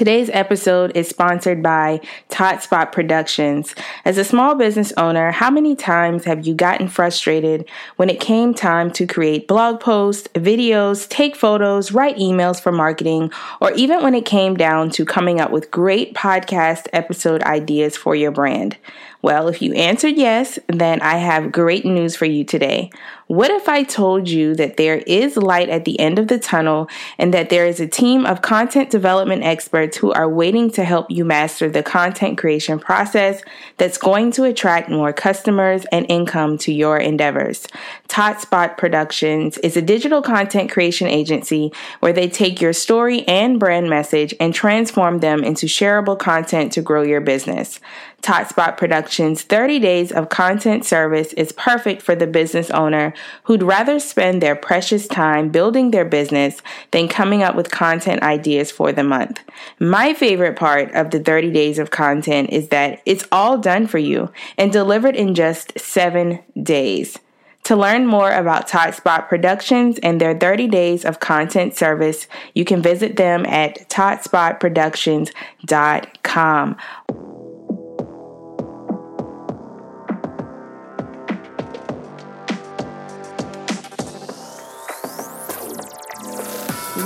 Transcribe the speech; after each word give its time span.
Today's 0.00 0.30
episode 0.32 0.96
is 0.96 1.10
sponsored 1.10 1.62
by 1.62 2.00
Tot 2.30 2.62
Spot 2.62 2.90
Productions. 2.90 3.74
As 4.06 4.16
a 4.16 4.24
small 4.24 4.54
business 4.54 4.94
owner, 4.96 5.30
how 5.30 5.50
many 5.50 5.76
times 5.76 6.24
have 6.24 6.46
you 6.46 6.54
gotten 6.54 6.88
frustrated 6.88 7.68
when 7.96 8.08
it 8.08 8.18
came 8.18 8.54
time 8.54 8.90
to 8.92 9.06
create 9.06 9.46
blog 9.46 9.78
posts, 9.78 10.26
videos, 10.28 11.06
take 11.10 11.36
photos, 11.36 11.92
write 11.92 12.16
emails 12.16 12.62
for 12.62 12.72
marketing, 12.72 13.30
or 13.60 13.72
even 13.72 14.02
when 14.02 14.14
it 14.14 14.24
came 14.24 14.56
down 14.56 14.88
to 14.88 15.04
coming 15.04 15.38
up 15.38 15.50
with 15.50 15.70
great 15.70 16.14
podcast 16.14 16.86
episode 16.94 17.42
ideas 17.42 17.94
for 17.94 18.16
your 18.16 18.30
brand? 18.30 18.78
Well, 19.22 19.48
if 19.48 19.60
you 19.60 19.74
answered 19.74 20.16
yes, 20.16 20.58
then 20.68 21.02
I 21.02 21.18
have 21.18 21.52
great 21.52 21.84
news 21.84 22.16
for 22.16 22.24
you 22.24 22.42
today. 22.42 22.90
What 23.30 23.52
if 23.52 23.68
I 23.68 23.84
told 23.84 24.28
you 24.28 24.56
that 24.56 24.76
there 24.76 24.96
is 25.06 25.36
light 25.36 25.68
at 25.68 25.84
the 25.84 26.00
end 26.00 26.18
of 26.18 26.26
the 26.26 26.38
tunnel 26.38 26.88
and 27.16 27.32
that 27.32 27.48
there 27.48 27.64
is 27.64 27.78
a 27.78 27.86
team 27.86 28.26
of 28.26 28.42
content 28.42 28.90
development 28.90 29.44
experts 29.44 29.98
who 29.98 30.10
are 30.10 30.28
waiting 30.28 30.68
to 30.72 30.82
help 30.82 31.12
you 31.12 31.24
master 31.24 31.70
the 31.70 31.84
content 31.84 32.38
creation 32.38 32.80
process 32.80 33.40
that's 33.76 33.98
going 33.98 34.32
to 34.32 34.42
attract 34.42 34.88
more 34.88 35.12
customers 35.12 35.84
and 35.92 36.06
income 36.08 36.58
to 36.58 36.72
your 36.72 36.98
endeavors? 36.98 37.68
Tot 38.08 38.40
Spot 38.40 38.76
Productions 38.76 39.58
is 39.58 39.76
a 39.76 39.82
digital 39.82 40.22
content 40.22 40.68
creation 40.68 41.06
agency 41.06 41.72
where 42.00 42.12
they 42.12 42.28
take 42.28 42.60
your 42.60 42.72
story 42.72 43.22
and 43.28 43.60
brand 43.60 43.88
message 43.88 44.34
and 44.40 44.52
transform 44.52 45.20
them 45.20 45.44
into 45.44 45.66
shareable 45.66 46.18
content 46.18 46.72
to 46.72 46.82
grow 46.82 47.02
your 47.02 47.20
business. 47.20 47.78
Tot 48.22 48.48
Spot 48.48 48.76
Productions 48.76 49.42
30 49.42 49.78
days 49.78 50.12
of 50.12 50.28
content 50.28 50.84
service 50.84 51.32
is 51.34 51.52
perfect 51.52 52.02
for 52.02 52.14
the 52.14 52.26
business 52.26 52.70
owner 52.70 53.14
who'd 53.44 53.62
rather 53.62 53.98
spend 53.98 54.42
their 54.42 54.54
precious 54.54 55.08
time 55.08 55.48
building 55.48 55.90
their 55.90 56.04
business 56.04 56.60
than 56.90 57.08
coming 57.08 57.42
up 57.42 57.54
with 57.54 57.70
content 57.70 58.22
ideas 58.22 58.70
for 58.70 58.92
the 58.92 59.04
month. 59.04 59.40
My 59.78 60.12
favorite 60.14 60.56
part 60.56 60.92
of 60.94 61.10
the 61.10 61.20
30 61.20 61.50
days 61.50 61.78
of 61.78 61.90
content 61.90 62.50
is 62.50 62.68
that 62.68 63.00
it's 63.06 63.26
all 63.32 63.58
done 63.58 63.86
for 63.86 63.98
you 63.98 64.30
and 64.58 64.72
delivered 64.72 65.16
in 65.16 65.34
just 65.34 65.78
seven 65.78 66.40
days. 66.62 67.18
To 67.64 67.76
learn 67.76 68.06
more 68.06 68.32
about 68.32 68.68
Totspot 68.68 69.28
Productions 69.28 69.98
and 70.02 70.18
their 70.20 70.36
30 70.36 70.66
days 70.68 71.04
of 71.04 71.20
content 71.20 71.76
service, 71.76 72.26
you 72.54 72.64
can 72.64 72.80
visit 72.82 73.16
them 73.16 73.46
at 73.46 73.88
totspotproductions.com. 73.88 76.76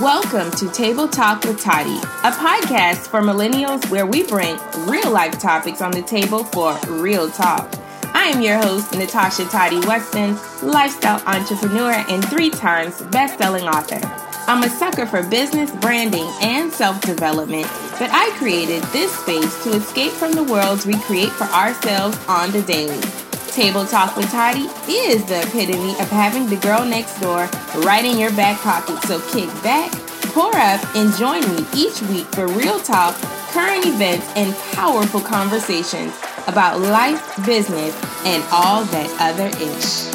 Welcome 0.05 0.50
to 0.58 0.69
Table 0.70 1.08
Talk 1.08 1.44
with 1.44 1.62
Toddy, 1.62 1.97
a 1.97 2.30
podcast 2.30 3.08
for 3.08 3.22
millennials 3.22 3.88
where 3.88 4.05
we 4.05 4.22
bring 4.22 4.58
real 4.86 5.10
life 5.10 5.38
topics 5.38 5.80
on 5.80 5.92
the 5.92 6.02
table 6.02 6.44
for 6.44 6.78
real 6.88 7.30
talk. 7.30 7.72
I 8.12 8.25
am 8.25 8.42
your 8.42 8.58
host, 8.58 8.92
Natasha 8.92 9.47
Toddy 9.47 9.80
Weston, 9.86 10.36
lifestyle 10.60 11.22
entrepreneur 11.27 11.92
and 12.10 12.22
three 12.28 12.50
times 12.50 13.00
best 13.05 13.38
selling 13.38 13.64
author. 13.64 13.98
I'm 14.47 14.62
a 14.62 14.69
sucker 14.69 15.06
for 15.06 15.22
business, 15.22 15.70
branding, 15.77 16.30
and 16.42 16.70
self 16.70 17.00
development, 17.00 17.66
but 17.98 18.10
I 18.12 18.28
created 18.36 18.82
this 18.92 19.10
space 19.20 19.64
to 19.64 19.70
escape 19.70 20.12
from 20.12 20.32
the 20.32 20.44
worlds 20.44 20.84
we 20.84 21.00
create 21.00 21.30
for 21.30 21.44
ourselves 21.44 22.19
on 22.28 22.50
the 22.50 22.60
daily. 22.60 23.23
Table 23.55 23.86
Talk 23.86 24.16
with 24.16 24.28
Toddy 24.33 24.69
is 24.88 25.24
the 25.27 25.41
epitome 25.42 25.92
of 26.00 26.10
having 26.10 26.48
the 26.48 26.56
girl 26.56 26.84
next 26.84 27.20
door 27.20 27.48
right 27.84 28.05
in 28.05 28.19
your 28.19 28.33
back 28.33 28.58
pocket. 28.58 29.00
So 29.05 29.20
kick 29.30 29.47
back, 29.62 29.92
pour 30.33 30.56
up, 30.56 30.84
and 30.97 31.14
join 31.14 31.41
me 31.55 31.64
each 31.72 32.02
week 32.02 32.27
for 32.34 32.48
real 32.48 32.80
talk, 32.80 33.14
current 33.52 33.86
events, 33.86 34.28
and 34.34 34.56
powerful 34.72 35.20
conversations 35.20 36.12
about 36.48 36.80
life, 36.80 37.47
business, 37.47 37.94
and 38.27 38.42
all 38.50 38.82
that 38.86 39.08
other 39.20 39.47
ish. 39.62 40.10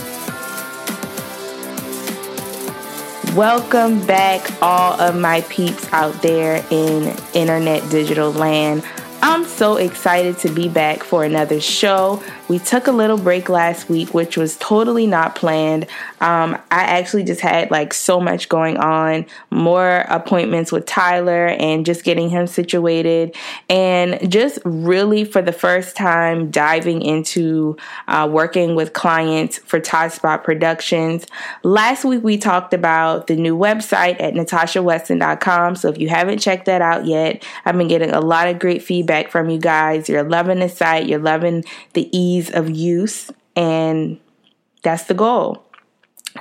Welcome 3.37 4.05
back, 4.05 4.51
all 4.61 4.99
of 4.99 5.17
my 5.17 5.45
peeps 5.47 5.87
out 5.93 6.21
there 6.21 6.61
in 6.71 7.15
internet 7.33 7.89
digital 7.89 8.33
land. 8.33 8.83
I'm 9.21 9.45
so 9.45 9.77
excited 9.77 10.37
to 10.39 10.49
be 10.49 10.67
back 10.67 11.03
for 11.03 11.23
another 11.23 11.61
show. 11.61 12.21
We 12.49 12.57
took 12.57 12.87
a 12.87 12.91
little 12.91 13.17
break 13.17 13.47
last 13.47 13.89
week, 13.89 14.15
which 14.15 14.35
was 14.35 14.57
totally 14.57 15.05
not 15.05 15.35
planned. 15.35 15.83
Um, 16.19 16.55
I 16.71 16.81
actually 16.81 17.23
just 17.23 17.41
had 17.41 17.69
like 17.69 17.93
so 17.93 18.19
much 18.19 18.49
going 18.49 18.77
on, 18.77 19.27
more 19.51 20.03
appointments 20.09 20.71
with 20.71 20.87
Tyler 20.87 21.49
and 21.49 21.85
just 21.85 22.03
getting 22.03 22.27
him 22.27 22.47
situated, 22.47 23.35
and 23.69 24.31
just 24.31 24.57
really 24.65 25.23
for 25.25 25.43
the 25.43 25.51
first 25.51 25.95
time 25.95 26.49
diving 26.49 27.03
into 27.03 27.77
uh, 28.07 28.27
working 28.29 28.73
with 28.73 28.93
clients 28.93 29.59
for 29.59 29.79
Tot 29.79 30.11
Spot 30.11 30.43
Productions. 30.43 31.27
Last 31.61 32.03
week 32.03 32.23
we 32.23 32.39
talked 32.39 32.73
about 32.73 33.27
the 33.27 33.35
new 33.35 33.55
website 33.55 34.19
at 34.19 34.33
natashaweston.com. 34.33 35.75
So 35.75 35.87
if 35.89 35.99
you 35.99 36.09
haven't 36.09 36.39
checked 36.39 36.65
that 36.65 36.81
out 36.81 37.05
yet, 37.05 37.45
I've 37.65 37.77
been 37.77 37.87
getting 37.87 38.09
a 38.09 38.21
lot 38.21 38.47
of 38.47 38.57
great 38.57 38.81
feedback 38.81 39.29
from 39.29 39.51
you 39.51 39.59
guys. 39.59 40.09
You're 40.09 40.23
loving 40.23 40.59
the 40.59 40.69
site, 40.69 41.05
you're 41.05 41.19
loving 41.19 41.63
the 41.93 42.09
ease 42.17 42.38
ease 42.39 42.51
of 42.51 42.69
use, 42.69 43.31
and 43.55 44.19
that's 44.81 45.03
the 45.03 45.13
goal. 45.13 45.63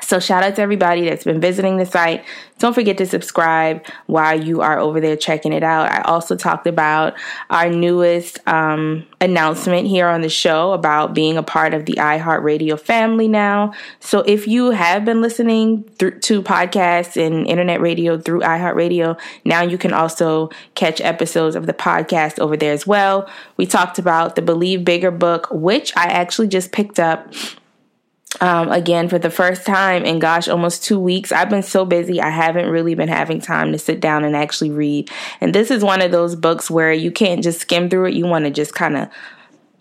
So, 0.02 0.20
shout 0.20 0.42
out 0.42 0.56
to 0.56 0.62
everybody 0.62 1.04
that's 1.04 1.24
been 1.24 1.40
visiting 1.40 1.76
the 1.76 1.86
site. 1.86 2.24
Don't 2.58 2.74
forget 2.74 2.98
to 2.98 3.06
subscribe 3.06 3.86
while 4.06 4.42
you 4.42 4.60
are 4.62 4.78
over 4.78 5.00
there 5.00 5.16
checking 5.16 5.52
it 5.52 5.62
out. 5.62 5.90
I 5.90 6.00
also 6.02 6.34
talked 6.34 6.66
about 6.66 7.14
our 7.50 7.70
newest 7.70 8.40
um, 8.48 9.06
announcement 9.20 9.86
here 9.86 10.08
on 10.08 10.22
the 10.22 10.28
show 10.28 10.72
about 10.72 11.14
being 11.14 11.36
a 11.36 11.42
part 11.42 11.72
of 11.72 11.86
the 11.86 11.94
iHeartRadio 11.94 12.80
family 12.80 13.28
now. 13.28 13.72
So, 14.00 14.20
if 14.20 14.48
you 14.48 14.70
have 14.70 15.04
been 15.04 15.20
listening 15.20 15.84
through, 15.98 16.18
to 16.20 16.42
podcasts 16.42 17.16
and 17.16 17.46
internet 17.46 17.80
radio 17.80 18.18
through 18.18 18.40
iHeartRadio, 18.40 19.18
now 19.44 19.62
you 19.62 19.78
can 19.78 19.92
also 19.92 20.50
catch 20.74 21.00
episodes 21.00 21.54
of 21.56 21.66
the 21.66 21.74
podcast 21.74 22.38
over 22.38 22.56
there 22.56 22.72
as 22.72 22.86
well. 22.86 23.30
We 23.56 23.66
talked 23.66 23.98
about 23.98 24.34
the 24.34 24.42
Believe 24.42 24.84
Bigger 24.84 25.10
book, 25.10 25.48
which 25.50 25.96
I 25.96 26.06
actually 26.06 26.48
just 26.48 26.72
picked 26.72 26.98
up 26.98 27.32
um, 28.40 28.70
again 28.70 29.08
for 29.08 29.18
the 29.18 29.30
first 29.30 29.64
time 29.64 30.04
in 30.04 30.18
gosh 30.18 30.48
almost 30.48 30.84
two 30.84 31.00
weeks. 31.00 31.32
I've 31.32 31.50
been 31.50 31.62
so 31.62 31.84
busy 31.84 32.20
i 32.20 32.30
haven't 32.30 32.68
really 32.68 32.94
been 32.94 33.08
having 33.08 33.40
time 33.40 33.72
to 33.72 33.78
sit 33.78 34.00
down 34.00 34.24
and 34.24 34.36
actually 34.36 34.70
read. 34.70 35.10
And 35.40 35.54
this 35.54 35.70
is 35.70 35.82
one 35.82 36.02
of 36.02 36.10
those 36.10 36.36
books 36.36 36.70
where 36.70 36.92
you 36.92 37.10
can't 37.10 37.42
just 37.42 37.60
skim 37.60 37.88
through 37.88 38.06
it. 38.06 38.14
You 38.14 38.26
want 38.26 38.44
to 38.44 38.50
just 38.50 38.74
kind 38.74 38.96
of 38.96 39.08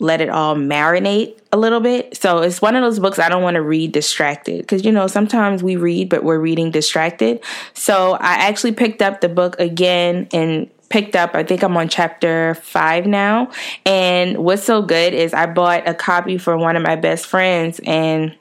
let 0.00 0.20
it 0.20 0.28
all 0.28 0.54
marinate 0.54 1.38
a 1.52 1.56
little 1.56 1.80
bit. 1.80 2.16
So 2.16 2.38
it's 2.38 2.62
one 2.62 2.76
of 2.76 2.82
those 2.82 3.00
books 3.00 3.18
i 3.18 3.28
don't 3.28 3.42
want 3.42 3.56
to 3.56 3.62
read 3.62 3.92
distracted 3.92 4.60
because 4.60 4.84
you 4.84 4.92
know 4.92 5.06
sometimes 5.06 5.62
we 5.62 5.76
read 5.76 6.08
but 6.08 6.24
we're 6.24 6.38
reading 6.38 6.70
distracted. 6.70 7.42
So 7.74 8.14
i 8.14 8.34
actually 8.34 8.72
picked 8.72 9.02
up 9.02 9.20
the 9.20 9.28
book 9.28 9.58
again 9.58 10.28
and 10.32 10.70
picked 10.88 11.16
up. 11.16 11.34
I 11.34 11.42
think 11.42 11.62
I'm 11.62 11.76
on 11.76 11.88
chapter 11.88 12.54
five 12.54 13.06
now. 13.06 13.50
And 13.84 14.38
what's 14.38 14.64
so 14.64 14.82
good 14.82 15.14
is 15.14 15.34
I 15.34 15.46
bought 15.46 15.88
a 15.88 15.94
copy 15.94 16.38
for 16.38 16.56
one 16.56 16.76
of 16.76 16.82
my 16.82 16.96
best 16.96 17.26
friends 17.26 17.80
and 17.84 18.34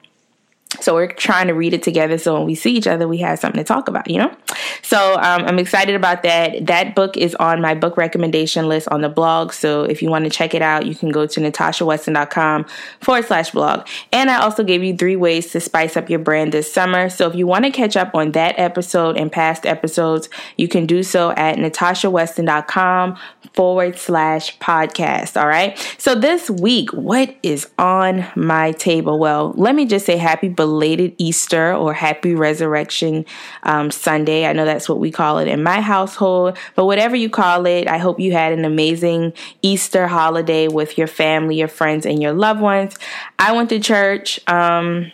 so 0.82 0.94
we're 0.94 1.08
trying 1.08 1.48
to 1.48 1.54
read 1.54 1.74
it 1.74 1.82
together 1.82 2.18
so 2.18 2.34
when 2.34 2.46
we 2.46 2.54
see 2.54 2.74
each 2.74 2.88
other 2.88 3.08
we 3.08 3.18
have 3.18 3.40
something 3.40 3.58
to 3.58 3.64
talk 3.64 3.88
about 3.88 4.10
you 4.10 4.18
know? 4.18 4.36
So 4.82 5.14
um, 5.16 5.46
i'm 5.46 5.60
excited 5.60 5.96
about 5.96 6.24
that. 6.24 6.66
That 6.66 6.94
book 6.94 7.16
is 7.16 7.36
on 7.36 7.62
my 7.62 7.74
book 7.74 7.96
recommendation 7.96 8.68
list 8.68 8.88
on 8.90 9.02
the 9.02 9.10
blog. 9.10 9.54
So 9.54 9.84
if 9.84 10.02
you 10.02 10.10
want 10.10 10.26
to 10.26 10.30
check 10.30 10.54
it 10.54 10.62
out 10.62 10.86
you 10.86 10.94
can 10.94 11.10
go 11.10 11.26
to 11.26 11.40
natashaweston.com 11.40 12.66
forward 13.00 13.26
slash 13.26 13.52
blog. 13.52 13.88
And 14.12 14.30
i 14.30 14.42
also 14.42 14.64
gave 14.64 14.84
you 14.84 14.96
three 14.96 15.16
ways 15.16 15.52
to 15.52 15.62
spice 15.62 15.96
up 15.96 16.10
your 16.10 16.20
brand 16.20 16.52
this 16.52 16.72
summer. 16.72 17.10
So 17.10 17.28
if 17.30 17.36
you 17.36 17.48
want 17.48 17.64
to 17.66 17.72
catch 17.72 17.96
up 17.96 18.14
on 18.14 18.34
that 18.34 18.60
episode 18.60 19.18
and 19.18 19.32
past 19.32 19.66
episodes 19.66 20.28
you 20.58 20.68
can 20.68 20.86
do 20.86 21.02
so 21.02 21.32
at 21.32 21.58
natashaweston.com 21.58 23.18
forward 23.54 23.98
slash 23.98 24.58
podcast 24.60 25.40
all 25.40 25.48
right? 25.48 25.78
So 25.98 26.14
this 26.14 26.50
week 26.50 26.92
what 26.92 27.34
is 27.42 27.70
on 27.78 28.26
my 28.36 28.74
table? 28.74 29.18
Well 29.18 29.54
let 29.56 29.74
me 29.74 29.86
just 29.86 30.06
say 30.06 30.18
happy 30.18 30.50
belated 30.58 31.16
Easter 31.18 31.74
or 31.74 31.94
happy 31.94 32.36
resurrection 32.36 33.26
um, 33.64 33.90
Sunday. 33.90 34.46
I 34.46 34.52
know 34.52 34.66
that's 34.66 34.90
what 34.90 35.00
we 35.00 35.10
call 35.10 35.38
it 35.38 35.48
in 35.48 35.64
my 35.64 35.80
household, 35.80 36.58
but 36.76 36.86
whatever 36.86 37.16
you 37.16 37.30
call 37.30 37.66
it, 37.66 37.88
I 37.88 37.98
hope 38.00 38.20
you 38.20 38.34
had 38.34 38.52
an 38.52 38.66
amazing 38.66 39.32
Easter 39.62 40.08
holiday 40.08 40.68
with 40.68 40.98
your 40.98 41.08
family, 41.08 41.56
your 41.56 41.70
friends, 41.70 42.06
and 42.06 42.22
your 42.22 42.34
loved 42.34 42.60
ones. 42.60 42.98
I 43.40 43.54
went 43.54 43.70
to 43.70 43.80
church. 43.80 44.42
Um, 44.48 45.14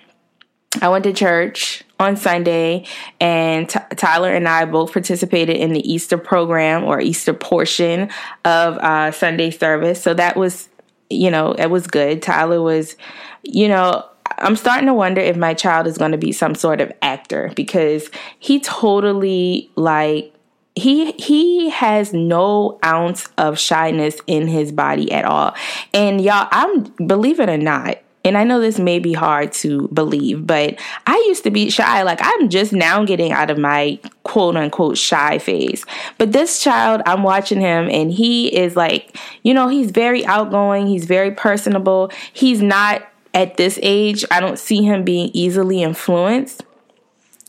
I 0.81 0.89
went 0.89 1.03
to 1.03 1.13
church 1.13 1.83
on 1.99 2.17
Sunday, 2.17 2.85
and 3.19 3.69
T- 3.69 3.79
Tyler 3.95 4.33
and 4.33 4.47
I 4.47 4.65
both 4.65 4.91
participated 4.91 5.55
in 5.57 5.71
the 5.73 5.91
Easter 5.91 6.17
program 6.17 6.83
or 6.83 6.99
Easter 6.99 7.33
portion 7.33 8.09
of 8.43 8.77
uh, 8.77 9.11
Sunday 9.11 9.51
service. 9.51 10.01
So 10.01 10.15
that 10.15 10.35
was, 10.35 10.69
you 11.09 11.29
know, 11.29 11.51
it 11.51 11.67
was 11.67 11.85
good. 11.85 12.23
Tyler 12.23 12.61
was, 12.61 12.97
you 13.43 13.67
know, 13.67 14.03
I'm 14.37 14.55
starting 14.55 14.87
to 14.87 14.93
wonder 14.93 15.21
if 15.21 15.37
my 15.37 15.53
child 15.53 15.87
is 15.87 15.97
going 15.97 16.11
to 16.11 16.17
be 16.17 16.31
some 16.31 16.55
sort 16.55 16.81
of 16.81 16.91
actor 17.01 17.51
because 17.55 18.09
he 18.39 18.59
totally 18.59 19.69
like 19.75 20.33
he 20.75 21.11
he 21.13 21.69
has 21.69 22.13
no 22.13 22.79
ounce 22.83 23.27
of 23.37 23.59
shyness 23.59 24.17
in 24.27 24.47
his 24.47 24.71
body 24.71 25.11
at 25.11 25.25
all. 25.25 25.55
And 25.93 26.21
y'all, 26.21 26.47
I'm 26.51 26.83
believe 27.05 27.39
it 27.39 27.49
or 27.49 27.57
not, 27.57 27.97
and 28.25 28.37
I 28.37 28.43
know 28.43 28.61
this 28.61 28.79
may 28.79 28.99
be 28.99 29.13
hard 29.13 29.51
to 29.53 29.89
believe, 29.89 30.47
but 30.47 30.79
I 31.05 31.15
used 31.27 31.43
to 31.43 31.51
be 31.51 31.69
shy. 31.69 32.03
Like 32.03 32.19
I'm 32.21 32.49
just 32.49 32.71
now 32.71 33.03
getting 33.03 33.31
out 33.31 33.51
of 33.51 33.57
my 33.57 33.99
quote 34.23 34.55
unquote 34.55 34.97
shy 34.97 35.37
phase. 35.39 35.85
But 36.17 36.31
this 36.31 36.61
child, 36.63 37.01
I'm 37.05 37.23
watching 37.23 37.59
him 37.59 37.89
and 37.89 38.11
he 38.11 38.55
is 38.55 38.75
like, 38.75 39.17
you 39.43 39.53
know, 39.53 39.67
he's 39.67 39.91
very 39.91 40.25
outgoing, 40.25 40.87
he's 40.87 41.05
very 41.05 41.31
personable. 41.31 42.11
He's 42.31 42.61
not 42.61 43.03
at 43.33 43.57
this 43.57 43.79
age, 43.81 44.23
I 44.31 44.39
don't 44.39 44.59
see 44.59 44.83
him 44.83 45.03
being 45.03 45.31
easily 45.33 45.81
influenced 45.81 46.63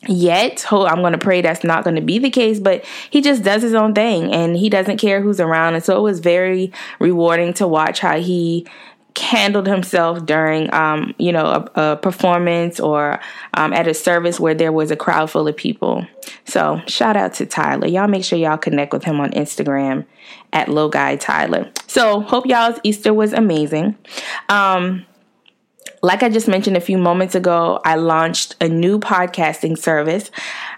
yet. 0.08 0.66
I'm 0.70 1.00
going 1.00 1.12
to 1.12 1.19
pray 1.19 1.40
that's 1.40 1.64
not 1.64 1.84
going 1.84 1.96
to 1.96 2.02
be 2.02 2.19
the 2.19 2.31
case, 2.31 2.58
but 2.60 2.84
he 3.10 3.20
just 3.20 3.42
does 3.42 3.62
his 3.62 3.75
own 3.75 3.94
thing 3.94 4.32
and 4.32 4.56
he 4.56 4.69
doesn't 4.69 4.98
care 4.98 5.20
who's 5.20 5.40
around. 5.40 5.75
And 5.75 5.84
so 5.84 5.96
it 5.98 6.02
was 6.02 6.20
very 6.20 6.72
rewarding 6.98 7.52
to 7.54 7.66
watch 7.66 8.00
how 8.00 8.19
he 8.19 8.66
handled 9.16 9.66
himself 9.66 10.26
during, 10.26 10.72
um, 10.75 11.14
you 11.19 11.32
know, 11.32 11.46
a, 11.76 11.81
a 11.81 11.96
performance 11.96 12.80
or 12.80 13.20
um, 13.54 13.72
at 13.72 13.87
a 13.87 13.94
service 13.94 14.40
where 14.40 14.54
there 14.54 14.72
was 14.72 14.90
a 14.90 14.96
crowd 14.96 15.30
full 15.30 15.46
of 15.46 15.56
people. 15.56 16.04
So 16.44 16.80
shout 16.87 17.16
out 17.16 17.34
to 17.34 17.46
Tyler. 17.46 17.87
Y'all 17.87 18.08
make 18.08 18.25
sure 18.25 18.38
y'all 18.38 18.58
connect 18.58 18.92
with 18.92 19.04
him 19.04 19.20
on 19.20 19.30
Instagram 19.30 20.04
at 20.52 20.69
Low 20.69 20.88
Guy 20.88 21.16
Tyler. 21.16 21.70
So 21.87 22.20
hope 22.20 22.46
y'all's 22.46 22.80
Easter 22.82 23.14
was 23.14 23.32
amazing. 23.32 23.96
Um, 24.48 25.06
like 26.04 26.22
I 26.22 26.28
just 26.28 26.48
mentioned 26.48 26.76
a 26.76 26.82
few 26.82 26.98
moments 26.98 27.34
ago, 27.34 27.80
I 27.82 27.94
launched 27.94 28.56
a 28.60 28.68
new 28.68 28.98
podcasting 28.98 29.78
service. 29.78 30.30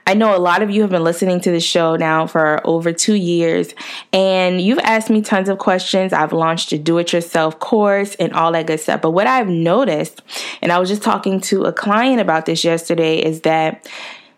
I 0.06 0.14
know 0.14 0.36
a 0.36 0.38
lot 0.38 0.62
of 0.62 0.70
you 0.70 0.82
have 0.82 0.90
been 0.90 1.02
listening 1.02 1.40
to 1.40 1.50
the 1.50 1.58
show 1.58 1.96
now 1.96 2.28
for 2.28 2.60
over 2.64 2.92
two 2.92 3.14
years, 3.14 3.74
and 4.12 4.60
you've 4.60 4.78
asked 4.78 5.10
me 5.10 5.22
tons 5.22 5.48
of 5.48 5.58
questions. 5.58 6.12
I've 6.12 6.32
launched 6.32 6.70
a 6.70 6.78
do 6.78 6.98
it 6.98 7.12
yourself 7.12 7.58
course 7.58 8.14
and 8.14 8.32
all 8.34 8.52
that 8.52 8.68
good 8.68 8.78
stuff. 8.78 9.02
But 9.02 9.10
what 9.10 9.26
I've 9.26 9.48
noticed, 9.48 10.22
and 10.62 10.70
I 10.70 10.78
was 10.78 10.88
just 10.88 11.02
talking 11.02 11.40
to 11.40 11.64
a 11.64 11.72
client 11.72 12.20
about 12.20 12.46
this 12.46 12.62
yesterday, 12.62 13.18
is 13.18 13.40
that 13.40 13.88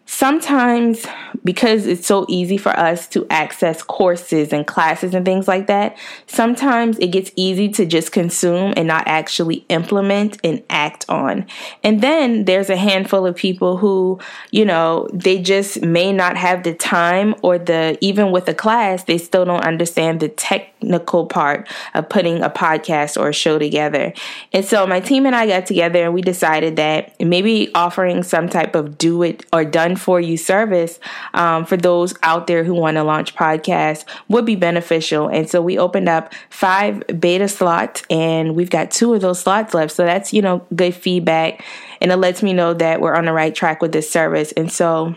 sometimes 0.09 1.07
because 1.45 1.87
it's 1.87 2.07
so 2.07 2.25
easy 2.31 2.57
for 2.57 2.71
us 2.71 3.07
to 3.07 3.27
access 3.29 3.83
courses 3.83 4.55
and 4.55 4.67
classes 4.67 5.15
and 5.15 5.25
things 5.25 5.47
like 5.47 5.67
that, 5.67 5.99
sometimes 6.27 6.99
it 6.99 7.09
gets 7.09 7.31
easy 7.37 7.69
to 7.69 7.85
just 7.85 8.11
consume 8.11 8.73
and 8.75 8.89
not 8.89 9.07
actually 9.07 9.67
implement 9.69 10.39
and 10.43 10.63
act 10.71 11.05
on. 11.11 11.47
And 11.85 12.01
then 12.01 12.47
there's 12.47 12.71
a 12.71 12.77
handful 12.77 13.27
of 13.27 13.37
people 13.37 13.77
who, 13.77 14.19
you 14.51 14.65
know, 14.65 15.09
they 15.13 15.39
just 15.39 15.83
may 15.83 16.11
not 16.11 16.39
have 16.39 16.63
the 16.63 16.75
time 16.75 17.35
or 17.43 17.59
the, 17.59 17.99
even 18.01 18.33
with 18.33 18.49
a 18.49 18.55
class, 18.55 19.05
they 19.05 19.19
still 19.19 19.45
don't 19.45 19.65
understand 19.65 20.21
the 20.21 20.31
technical 20.31 21.27
part 21.27 21.69
of 21.93 22.09
putting 22.09 22.43
a 22.43 22.49
podcast 22.49 23.21
or 23.21 23.29
a 23.29 23.35
show 23.35 23.59
together. 23.59 24.15
And 24.55 24.65
so 24.65 24.87
my 24.87 25.01
team 25.01 25.27
and 25.27 25.37
I 25.37 25.47
got 25.47 25.67
together 25.67 26.03
and 26.03 26.15
we 26.15 26.23
decided 26.23 26.77
that 26.77 27.15
maybe 27.21 27.73
offering 27.75 28.23
some 28.23 28.49
type 28.49 28.75
of 28.75 28.97
do 28.97 29.23
it 29.23 29.45
or 29.53 29.67
done 29.67 29.98
for 29.99 30.21
you 30.21 30.37
service 30.37 30.99
um, 31.35 31.65
for 31.65 31.77
those 31.77 32.15
out 32.23 32.47
there 32.47 32.65
who 32.65 32.75
want 32.75 32.97
to 32.97 33.03
launch 33.03 33.35
podcasts 33.35 34.05
would 34.29 34.47
be 34.47 34.56
beneficial. 34.56 35.29
And 35.29 35.49
so 35.49 35.61
we 35.61 35.79
opened 35.79 36.09
up 36.09 36.33
five 36.50 37.03
beta 37.21 37.49
slots, 37.49 38.03
and 38.09 38.55
we've 38.55 38.71
got 38.71 38.91
two 38.91 39.15
of 39.15 39.21
those 39.21 39.41
slots 39.41 39.75
left. 39.75 39.93
So 39.93 40.05
that's 40.05 40.33
you 40.33 40.43
know 40.43 40.67
good 40.75 40.95
feedback, 40.95 41.65
and 42.00 42.11
it 42.11 42.17
lets 42.17 42.43
me 42.43 42.53
know 42.53 42.75
that 42.75 43.00
we're 43.00 43.15
on 43.15 43.27
the 43.27 43.33
right 43.33 43.55
track 43.55 43.83
with 43.83 43.93
this 43.93 44.11
service. 44.11 44.53
And 44.53 44.71
so. 44.71 45.15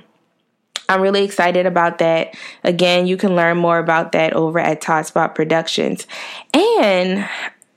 I'm 0.89 1.01
really 1.01 1.24
excited 1.24 1.66
about 1.66 2.00
that. 2.00 2.36
Again, 2.66 3.07
you 3.07 3.16
can 3.16 3.33
learn 3.33 3.56
more 3.56 3.78
about 3.78 4.12
that 4.12 4.33
over 4.33 4.60
at 4.60 4.81
Tot 4.81 5.07
Spot 5.07 5.33
Productions. 5.33 6.06
And 6.54 7.30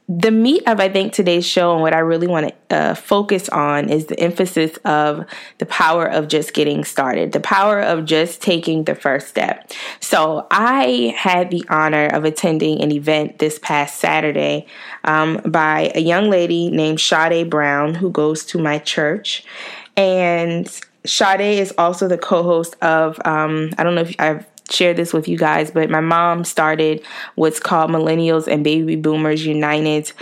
the 0.07 0.31
meat 0.31 0.63
of 0.67 0.81
I 0.81 0.91
think 0.91 1.15
today's 1.15 1.47
show 1.47 1.73
and 1.73 1.81
what 1.81 1.95
I 1.95 2.01
really 2.01 2.27
want 2.27 2.53
to 2.69 2.77
uh, 2.77 2.95
focus 2.95 3.49
on 3.49 3.89
is 3.89 4.07
the 4.07 4.21
emphasis 4.21 4.77
of 4.85 5.25
the 5.59 5.67
power 5.67 6.05
of 6.05 6.29
just 6.29 6.53
getting 6.53 6.85
started, 6.85 7.33
the 7.33 7.41
power 7.41 7.81
of 7.81 8.05
just 8.05 8.43
taking 8.43 8.85
the 8.85 8.95
first 8.95 9.29
step. 9.29 9.71
So 10.01 10.47
I 10.51 11.15
had 11.17 11.51
the 11.51 11.65
honor 11.71 12.07
of 12.07 12.25
attending 12.25 12.83
an 12.83 12.93
event 12.93 13.39
this 13.39 13.59
past 13.59 13.99
Saturday 13.99 14.67
um, 15.05 15.41
by 15.47 15.91
a 15.95 16.01
young 16.01 16.29
lady 16.29 16.71
named 16.71 17.01
Sade 17.01 17.49
Brown 17.49 17.95
who 17.95 18.11
goes 18.11 18.45
to 18.47 18.59
my 18.59 18.79
church, 18.79 19.43
and 19.97 20.69
Sade 21.07 21.41
is 21.41 21.73
also 21.79 22.09
the 22.09 22.19
co-host 22.19 22.77
of 22.83 23.19
um, 23.25 23.71
I 23.79 23.85
don't 23.85 23.95
know 23.95 24.03
if 24.03 24.15
I've 24.19 24.47
share 24.71 24.95
this 24.95 25.13
with 25.13 25.29
you 25.29 25.37
guys, 25.37 25.71
but 25.71 25.91
my 25.91 26.01
mom 26.01 26.45
started 26.45 27.03
what's 27.35 27.61
called 27.61 27.91
Millennials 27.91 28.47
and 28.47 28.65
Baby 28.65 28.97
Boomers 28.97 29.45
United, 29.45 30.13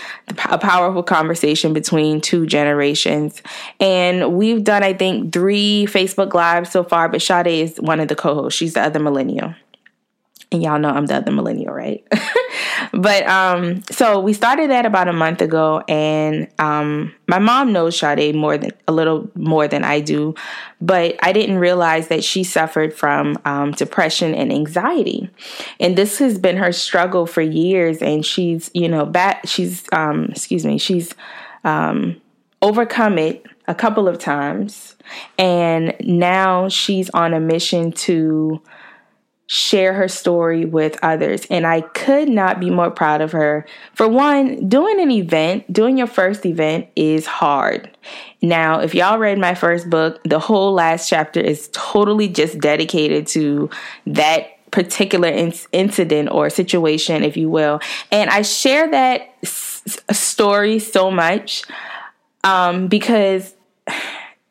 a 0.51 0.59
powerful 0.59 1.03
conversation 1.03 1.73
between 1.73 2.21
two 2.21 2.47
generations. 2.47 3.43
And 3.79 4.35
we've 4.35 4.65
done, 4.65 4.83
I 4.83 4.95
think, 4.95 5.33
three 5.33 5.87
Facebook 5.89 6.35
Lives 6.35 6.71
so 6.71 6.83
far, 6.83 7.09
but 7.09 7.23
Sade 7.23 7.47
is 7.47 7.77
one 7.79 8.01
of 8.01 8.09
the 8.09 8.17
co 8.17 8.35
hosts. 8.35 8.59
She's 8.59 8.75
the 8.75 8.83
other 8.83 8.99
millennial 8.99 9.55
and 10.53 10.63
y'all 10.63 10.79
know 10.79 10.91
I'm 10.91 11.07
the 11.07 11.17
other 11.17 11.33
millennial, 11.33 11.73
right? 11.73 12.07
but 12.93 13.27
um, 13.27 13.83
so 13.91 14.21
we 14.21 14.35
started 14.35 14.71
that 14.71 14.85
about 14.85 15.09
a 15.09 15.13
month 15.13 15.41
ago, 15.41 15.83
and 15.89 16.47
um, 16.59 17.15
my 17.27 17.39
mom 17.39 17.73
knows 17.73 17.99
Sade 17.99 18.35
more 18.35 18.59
than 18.59 18.71
a 18.87 18.93
little 18.93 19.31
more 19.35 19.67
than 19.67 19.83
I 19.83 20.01
do, 20.01 20.35
but 20.81 21.17
I 21.23 21.33
didn't 21.33 21.59
realize 21.59 22.09
that 22.09 22.23
she 22.23 22.45
suffered 22.45 22.93
from 22.95 23.39
um, 23.47 23.73
depression 23.73 24.35
and 24.35 24.53
anxiety, 24.53 25.31
and 25.81 25.97
this 25.97 26.19
has 26.19 26.39
been 26.39 26.59
her 26.59 26.73
struggle 26.73 27.27
for 27.27 27.41
years. 27.41 28.03
And 28.03 28.25
she's, 28.25 28.71
you 28.75 28.89
know, 28.89 29.07
back. 29.07 29.47
She's, 29.47 29.85
um, 29.93 30.27
excuse 30.27 30.67
me, 30.67 30.77
she's 30.77 31.15
um, 31.65 32.21
overcome 32.61 33.17
it 33.17 33.47
a 33.69 33.75
couple 33.75 34.07
of 34.07 34.19
times, 34.19 34.97
and 35.39 35.95
now 36.01 36.69
she's 36.69 37.09
on 37.11 37.33
a 37.33 37.41
mission 37.41 37.93
to 37.93 38.61
share 39.47 39.93
her 39.93 40.09
story 40.09 40.65
with 40.65 40.99
others. 41.03 41.47
And 41.51 41.67
I 41.67 41.83
could 41.83 42.29
not 42.29 42.61
be 42.61 42.71
more 42.71 42.91
proud 42.91 43.21
of 43.21 43.33
her. 43.33 43.67
For 43.95 44.09
one, 44.09 44.69
doing 44.69 45.01
an 45.01 45.11
event, 45.11 45.71
doing 45.73 45.99
your 45.99 46.07
first 46.07 46.47
event 46.47 46.89
is 46.97 47.27
hard. 47.27 47.91
Now, 48.41 48.81
if 48.81 48.95
y'all 48.95 49.19
read 49.19 49.39
my 49.39 49.55
first 49.55 49.91
book, 49.91 50.21
the 50.25 50.39
whole 50.39 50.73
last 50.73 51.09
chapter 51.09 51.41
is 51.41 51.69
totally 51.73 52.29
just 52.29 52.59
dedicated 52.59 53.27
to 53.29 53.69
that 54.07 54.49
particular 54.71 55.29
in- 55.29 55.53
incident 55.73 56.31
or 56.33 56.49
situation, 56.49 57.23
if 57.23 57.37
you 57.37 57.51
will. 57.51 57.81
And 58.11 58.31
I 58.31 58.43
share 58.43 58.91
that 58.91 59.35
s- 59.43 59.99
story 60.11 60.79
so 60.79 61.11
much 61.11 61.65
um, 62.43 62.89
because 62.89 63.55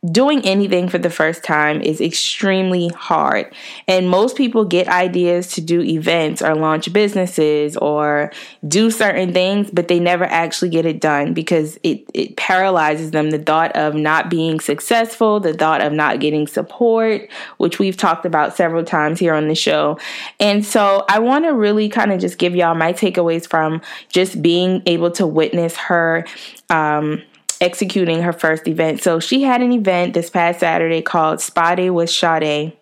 doing 0.10 0.44
anything 0.46 0.90
for 0.90 0.98
the 0.98 1.12
first 1.12 1.44
time 1.44 1.80
is 1.80 2.02
extremely 2.02 2.88
hard. 2.88 3.54
And 3.88 4.10
most 4.10 4.36
people 4.36 4.66
get 4.66 4.88
ideas 4.88 5.50
to 5.50 5.62
do 5.62 5.82
events 5.82 6.42
or 6.42 6.56
launch 6.56 6.92
businesses 6.92 7.78
or 7.78 8.32
do 8.68 8.90
certain 8.90 9.32
things, 9.32 9.70
but 9.70 9.90
they 9.90 10.00
never 10.00 10.24
actually 10.24 10.70
get 10.70 10.88
it 10.88 11.00
done 11.00 11.36
because 11.36 11.78
it, 11.84 12.10
it 12.16 12.36
paralyzes 12.36 13.12
them. 13.12 13.30
The 13.30 13.38
thought 13.38 13.76
of 13.76 13.94
not 13.94 14.32
being 14.32 14.60
successful, 14.60 15.40
the 15.40 15.54
thought 15.54 15.82
of 15.82 15.94
not 15.94 16.20
getting 16.20 16.48
support, 16.48 17.30
which 17.58 17.78
we've 17.78 17.98
talked 17.98 18.26
about 18.26 18.58
several 18.58 18.84
times 18.84 19.20
here 19.20 19.36
on 19.36 19.50
the 19.50 19.56
show. 19.56 20.00
And 20.40 20.66
so 20.66 21.06
I 21.10 21.20
want 21.20 21.46
to 21.46 21.54
really 21.54 21.90
kind 21.90 22.12
of 22.12 22.20
just 22.20 22.40
give 22.40 22.56
y'all 22.56 22.74
my 22.74 22.92
takeaways 22.92 23.48
from 23.48 23.82
just 24.10 24.42
being 24.42 24.82
able 24.88 25.12
to 25.12 25.28
witness 25.28 25.78
her. 25.78 26.26
Um, 26.72 27.22
executing 27.62 28.24
her 28.24 28.34
first 28.34 28.68
event. 28.68 29.02
So 29.02 29.20
she 29.20 29.44
had 29.44 29.62
an 29.62 29.72
event 29.72 30.14
this 30.14 30.30
past 30.30 30.60
Saturday 30.60 31.02
called 31.02 31.40
Spa 31.40 31.76
Day 31.76 31.90
with 31.90 32.10
Sade. 32.10 32.74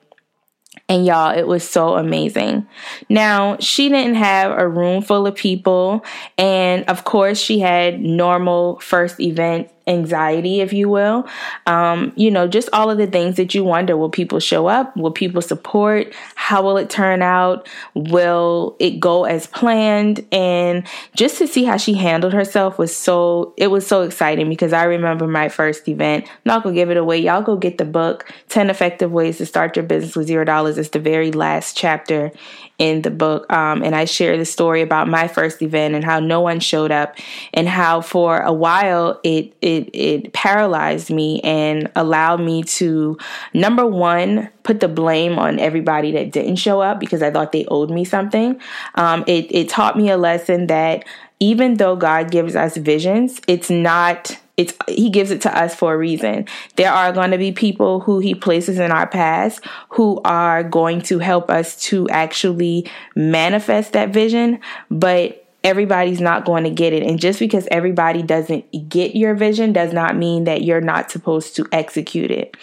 And 0.87 1.05
y'all, 1.05 1.37
it 1.37 1.45
was 1.45 1.67
so 1.67 1.95
amazing. 1.95 2.67
Now, 3.09 3.57
she 3.59 3.89
didn't 3.89 4.15
have 4.15 4.57
a 4.57 4.67
room 4.67 5.03
full 5.03 5.27
of 5.27 5.35
people. 5.35 6.03
And 6.37 6.83
of 6.85 7.03
course, 7.03 7.37
she 7.39 7.59
had 7.59 7.99
normal 7.99 8.79
first 8.79 9.19
event 9.19 9.69
anxiety, 9.89 10.61
if 10.61 10.71
you 10.71 10.87
will. 10.87 11.27
Um, 11.65 12.13
you 12.15 12.31
know, 12.31 12.47
just 12.47 12.69
all 12.71 12.89
of 12.89 12.97
the 12.97 13.07
things 13.07 13.35
that 13.37 13.53
you 13.53 13.63
wonder 13.63 13.97
will 13.97 14.09
people 14.09 14.39
show 14.39 14.67
up? 14.67 14.95
Will 14.95 15.11
people 15.11 15.41
support? 15.41 16.13
How 16.35 16.61
will 16.61 16.77
it 16.77 16.89
turn 16.89 17.21
out? 17.21 17.67
Will 17.95 18.75
it 18.79 18.99
go 18.99 19.25
as 19.25 19.47
planned? 19.47 20.25
And 20.31 20.85
just 21.15 21.37
to 21.39 21.47
see 21.47 21.63
how 21.63 21.77
she 21.77 21.93
handled 21.95 22.33
herself 22.33 22.77
was 22.77 22.95
so, 22.95 23.53
it 23.57 23.67
was 23.67 23.85
so 23.85 24.03
exciting 24.03 24.47
because 24.47 24.71
I 24.71 24.83
remember 24.83 25.27
my 25.27 25.49
first 25.49 25.87
event. 25.89 26.25
I'm 26.25 26.37
not 26.45 26.63
gonna 26.63 26.75
give 26.75 26.91
it 26.91 26.97
away. 26.97 27.17
Y'all 27.17 27.41
go 27.41 27.57
get 27.57 27.77
the 27.77 27.85
book, 27.85 28.31
10 28.49 28.69
Effective 28.69 29.11
Ways 29.11 29.39
to 29.39 29.45
Start 29.45 29.75
Your 29.75 29.85
Business 29.85 30.15
with 30.15 30.27
Zero 30.27 30.45
Dollars. 30.45 30.77
It's 30.77 30.89
the 30.89 30.99
very 30.99 31.31
last 31.31 31.75
chapter 31.75 32.31
in 32.79 33.01
the 33.01 33.11
book. 33.11 33.51
Um, 33.51 33.83
and 33.83 33.95
I 33.95 34.05
share 34.05 34.37
the 34.37 34.45
story 34.45 34.81
about 34.81 35.07
my 35.07 35.27
first 35.27 35.61
event 35.61 35.93
and 35.93 36.03
how 36.03 36.19
no 36.19 36.41
one 36.41 36.59
showed 36.59 36.91
up 36.91 37.15
and 37.53 37.67
how 37.67 38.01
for 38.01 38.39
a 38.39 38.53
while 38.53 39.19
it, 39.23 39.53
it, 39.61 39.89
it 39.93 40.33
paralyzed 40.33 41.11
me 41.11 41.41
and 41.41 41.91
allowed 41.95 42.39
me 42.39 42.63
to, 42.63 43.17
number 43.53 43.85
one, 43.85 44.49
put 44.63 44.79
the 44.79 44.87
blame 44.87 45.37
on 45.37 45.59
everybody 45.59 46.11
that 46.13 46.31
didn't 46.31 46.55
show 46.55 46.81
up 46.81 46.99
because 46.99 47.21
I 47.21 47.31
thought 47.31 47.51
they 47.51 47.65
owed 47.65 47.91
me 47.91 48.05
something. 48.05 48.59
Um, 48.95 49.23
it, 49.27 49.53
it 49.53 49.69
taught 49.69 49.97
me 49.97 50.09
a 50.09 50.17
lesson 50.17 50.67
that 50.67 51.05
even 51.39 51.75
though 51.75 51.95
God 51.95 52.31
gives 52.31 52.55
us 52.55 52.77
visions, 52.77 53.41
it's 53.47 53.69
not 53.69 54.37
it's 54.59 54.73
he 54.89 55.09
gives 55.09 55.31
it 55.31 55.41
to 55.43 55.57
us 55.57 55.73
for 55.73 55.93
a 55.93 55.97
reason. 55.97 56.45
There 56.75 56.91
are 56.91 57.13
going 57.13 57.31
to 57.31 57.37
be 57.37 57.53
people 57.53 58.01
who 58.01 58.19
he 58.19 58.35
places 58.35 58.77
in 58.77 58.91
our 58.91 59.07
past 59.07 59.65
who 59.91 60.19
are 60.25 60.63
going 60.63 61.01
to 61.03 61.19
help 61.19 61.49
us 61.49 61.81
to 61.83 62.09
actually 62.09 62.85
manifest 63.15 63.93
that 63.93 64.09
vision, 64.09 64.59
but 64.91 65.47
everybody's 65.63 66.19
not 66.19 66.43
going 66.43 66.65
to 66.65 66.69
get 66.69 66.91
it. 66.91 67.03
And 67.03 67.19
just 67.19 67.39
because 67.39 67.69
everybody 67.71 68.21
doesn't 68.21 68.89
get 68.89 69.15
your 69.15 69.33
vision 69.33 69.71
does 69.71 69.93
not 69.93 70.17
mean 70.17 70.43
that 70.43 70.63
you're 70.63 70.81
not 70.81 71.09
supposed 71.09 71.55
to 71.55 71.65
execute 71.71 72.29
it. 72.29 72.57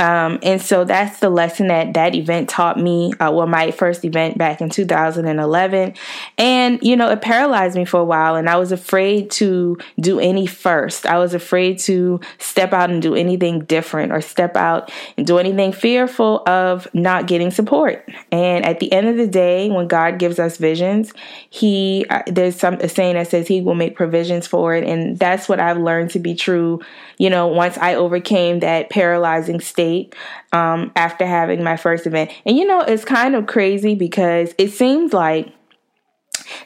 Um, 0.00 0.38
and 0.42 0.62
so 0.62 0.84
that's 0.84 1.20
the 1.20 1.28
lesson 1.28 1.68
that 1.68 1.92
that 1.92 2.14
event 2.14 2.48
taught 2.48 2.78
me. 2.80 3.12
Uh, 3.20 3.30
well, 3.30 3.46
my 3.46 3.70
first 3.70 4.02
event 4.02 4.38
back 4.38 4.62
in 4.62 4.70
2011. 4.70 5.94
And, 6.38 6.78
you 6.82 6.96
know, 6.96 7.10
it 7.10 7.20
paralyzed 7.20 7.76
me 7.76 7.84
for 7.84 8.00
a 8.00 8.04
while 8.04 8.34
and 8.34 8.48
I 8.48 8.56
was 8.56 8.72
afraid 8.72 9.30
to 9.32 9.76
do 10.00 10.18
any 10.18 10.46
first. 10.46 11.04
I 11.04 11.18
was 11.18 11.34
afraid 11.34 11.78
to 11.80 12.18
step 12.38 12.72
out 12.72 12.88
and 12.88 13.02
do 13.02 13.14
anything 13.14 13.60
different 13.66 14.10
or 14.10 14.22
step 14.22 14.56
out 14.56 14.90
and 15.18 15.26
do 15.26 15.36
anything 15.36 15.72
fearful 15.72 16.48
of 16.48 16.88
not 16.94 17.26
getting 17.26 17.50
support. 17.50 18.08
And 18.32 18.64
at 18.64 18.80
the 18.80 18.90
end 18.92 19.06
of 19.06 19.18
the 19.18 19.26
day, 19.28 19.68
when 19.68 19.86
God 19.86 20.18
gives 20.18 20.38
us 20.38 20.56
visions, 20.56 21.12
he, 21.50 22.06
uh, 22.08 22.22
there's 22.26 22.56
some 22.56 22.74
a 22.80 22.88
saying 22.88 23.16
that 23.16 23.28
says 23.28 23.46
he 23.46 23.60
will 23.60 23.74
make 23.74 23.96
provisions 23.96 24.46
for 24.46 24.74
it. 24.74 24.84
And 24.84 25.18
that's 25.18 25.46
what 25.46 25.60
I've 25.60 25.78
learned 25.78 26.12
to 26.12 26.18
be 26.18 26.34
true. 26.34 26.80
You 27.20 27.28
know, 27.28 27.48
once 27.48 27.76
I 27.76 27.96
overcame 27.96 28.60
that 28.60 28.88
paralyzing 28.88 29.60
state 29.60 30.14
um, 30.54 30.90
after 30.96 31.26
having 31.26 31.62
my 31.62 31.76
first 31.76 32.06
event. 32.06 32.30
And 32.46 32.56
you 32.56 32.66
know, 32.66 32.80
it's 32.80 33.04
kind 33.04 33.34
of 33.34 33.46
crazy 33.46 33.94
because 33.94 34.54
it 34.56 34.70
seems 34.70 35.12
like 35.12 35.52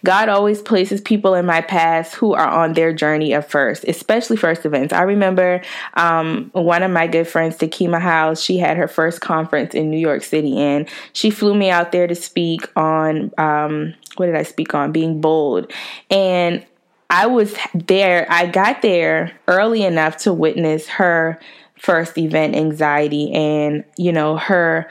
God 0.05 0.29
always 0.29 0.63
places 0.63 1.01
people 1.01 1.35
in 1.35 1.45
my 1.45 1.61
past 1.61 2.15
who 2.15 2.35
are 2.35 2.47
on 2.47 2.75
their 2.75 2.93
journey 2.93 3.33
of 3.33 3.47
first, 3.49 3.85
especially 3.89 4.37
first 4.37 4.65
events. 4.65 4.93
I 4.93 5.03
remember 5.03 5.61
um, 5.95 6.51
one 6.53 6.85
of 6.85 6.93
my 6.93 7.09
good 7.09 7.27
friends, 7.27 7.57
Takima 7.57 8.01
House, 8.01 8.41
she 8.41 8.59
had 8.59 8.77
her 8.77 8.87
first 8.87 9.21
conference 9.21 9.75
in 9.75 9.91
New 9.91 9.99
York 9.99 10.23
City, 10.23 10.57
and 10.57 10.89
she 11.15 11.31
flew 11.31 11.57
me 11.57 11.69
out 11.69 11.91
there 11.91 12.07
to 12.07 12.15
speak 12.15 12.69
on 12.77 13.33
um, 13.39 13.93
what 14.17 14.27
did 14.27 14.37
I 14.37 14.45
speak 14.45 14.73
on? 14.73 14.93
Being 14.93 15.21
bold. 15.21 15.73
And 16.11 16.65
I 17.11 17.27
was 17.27 17.55
there, 17.75 18.27
I 18.31 18.47
got 18.47 18.83
there 18.83 19.33
early 19.47 19.83
enough 19.85 20.19
to 20.19 20.33
witness 20.33 20.89
her 20.89 21.39
first 21.77 22.17
event 22.19 22.57
anxiety 22.57 23.33
and, 23.33 23.85
you 23.97 24.13
know, 24.13 24.37
her 24.37 24.89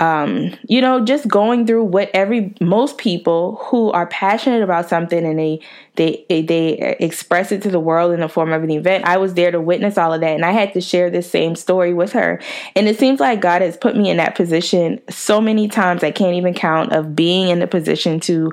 um, 0.00 0.54
you 0.68 0.80
know, 0.80 1.04
just 1.04 1.26
going 1.26 1.66
through 1.66 1.82
what 1.84 2.08
every 2.14 2.54
most 2.60 2.98
people 2.98 3.56
who 3.64 3.90
are 3.90 4.06
passionate 4.06 4.62
about 4.62 4.88
something 4.88 5.26
and 5.26 5.38
they 5.38 5.60
they 5.96 6.24
they 6.28 6.96
express 7.00 7.50
it 7.50 7.62
to 7.62 7.70
the 7.70 7.80
world 7.80 8.12
in 8.12 8.20
the 8.20 8.28
form 8.28 8.52
of 8.52 8.62
an 8.62 8.70
event. 8.70 9.04
I 9.06 9.16
was 9.16 9.34
there 9.34 9.50
to 9.50 9.60
witness 9.60 9.98
all 9.98 10.12
of 10.12 10.20
that, 10.20 10.36
and 10.36 10.44
I 10.44 10.52
had 10.52 10.72
to 10.74 10.80
share 10.80 11.10
this 11.10 11.28
same 11.28 11.56
story 11.56 11.94
with 11.94 12.12
her. 12.12 12.40
And 12.76 12.86
it 12.86 12.96
seems 12.96 13.18
like 13.18 13.40
God 13.40 13.60
has 13.60 13.76
put 13.76 13.96
me 13.96 14.08
in 14.08 14.18
that 14.18 14.36
position 14.36 15.00
so 15.10 15.40
many 15.40 15.66
times 15.66 16.04
I 16.04 16.12
can't 16.12 16.36
even 16.36 16.54
count 16.54 16.92
of 16.92 17.16
being 17.16 17.48
in 17.48 17.58
the 17.58 17.66
position 17.66 18.20
to 18.20 18.52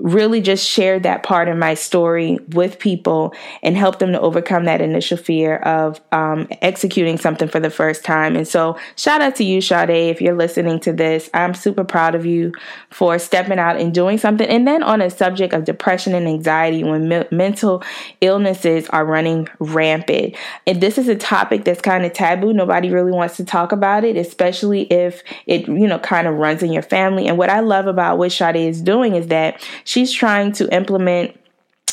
really 0.00 0.40
just 0.40 0.66
share 0.66 0.98
that 1.00 1.22
part 1.22 1.48
of 1.48 1.56
my 1.56 1.74
story 1.74 2.38
with 2.52 2.78
people 2.78 3.34
and 3.62 3.76
help 3.76 3.98
them 3.98 4.12
to 4.12 4.20
overcome 4.20 4.64
that 4.64 4.80
initial 4.80 5.16
fear 5.16 5.56
of 5.56 6.00
um, 6.12 6.48
executing 6.62 7.18
something 7.18 7.48
for 7.48 7.60
the 7.60 7.70
first 7.70 8.04
time. 8.04 8.36
And 8.36 8.48
so, 8.48 8.78
shout 8.96 9.20
out 9.20 9.36
to 9.36 9.44
you, 9.44 9.60
Sade, 9.60 9.90
if 9.90 10.20
you're 10.20 10.36
listening 10.36 10.80
to 10.80 10.92
this. 10.92 11.30
I'm 11.34 11.54
super 11.54 11.84
proud 11.84 12.14
of 12.14 12.24
you 12.26 12.52
for 12.90 13.18
stepping 13.18 13.58
out 13.58 13.76
and 13.76 13.92
doing 13.92 14.18
something. 14.18 14.48
And 14.48 14.66
then, 14.66 14.82
on 14.82 15.00
a 15.00 15.10
subject 15.10 15.52
of 15.52 15.64
depression 15.64 16.14
and 16.14 16.26
anxiety, 16.26 16.82
when 16.82 17.08
me- 17.08 17.26
mental 17.30 17.82
illnesses 18.20 18.88
are 18.88 19.04
running 19.04 19.48
rampant, 19.58 20.34
and 20.66 20.80
this 20.80 20.98
is 20.98 21.08
a 21.08 21.16
topic 21.16 21.64
that's 21.64 21.80
kind 21.80 22.04
of 22.04 22.12
taboo. 22.12 22.52
Nobody 22.52 22.90
really 22.90 23.12
wants 23.12 23.36
to 23.36 23.44
talk 23.44 23.72
about 23.72 24.04
it, 24.04 24.16
especially 24.16 24.82
if 24.92 25.22
it, 25.46 25.68
you 25.68 25.86
know, 25.86 25.98
kind 25.98 26.26
of 26.26 26.36
runs 26.36 26.62
in 26.62 26.72
your 26.72 26.82
family. 26.82 27.28
And 27.28 27.36
what 27.36 27.50
I 27.50 27.60
love 27.60 27.86
about 27.86 28.18
what 28.18 28.32
Sade 28.32 28.56
is 28.56 28.80
doing 28.80 29.14
is 29.14 29.28
that 29.28 29.62
she's 29.90 30.12
trying 30.12 30.52
to 30.52 30.72
implement 30.72 31.36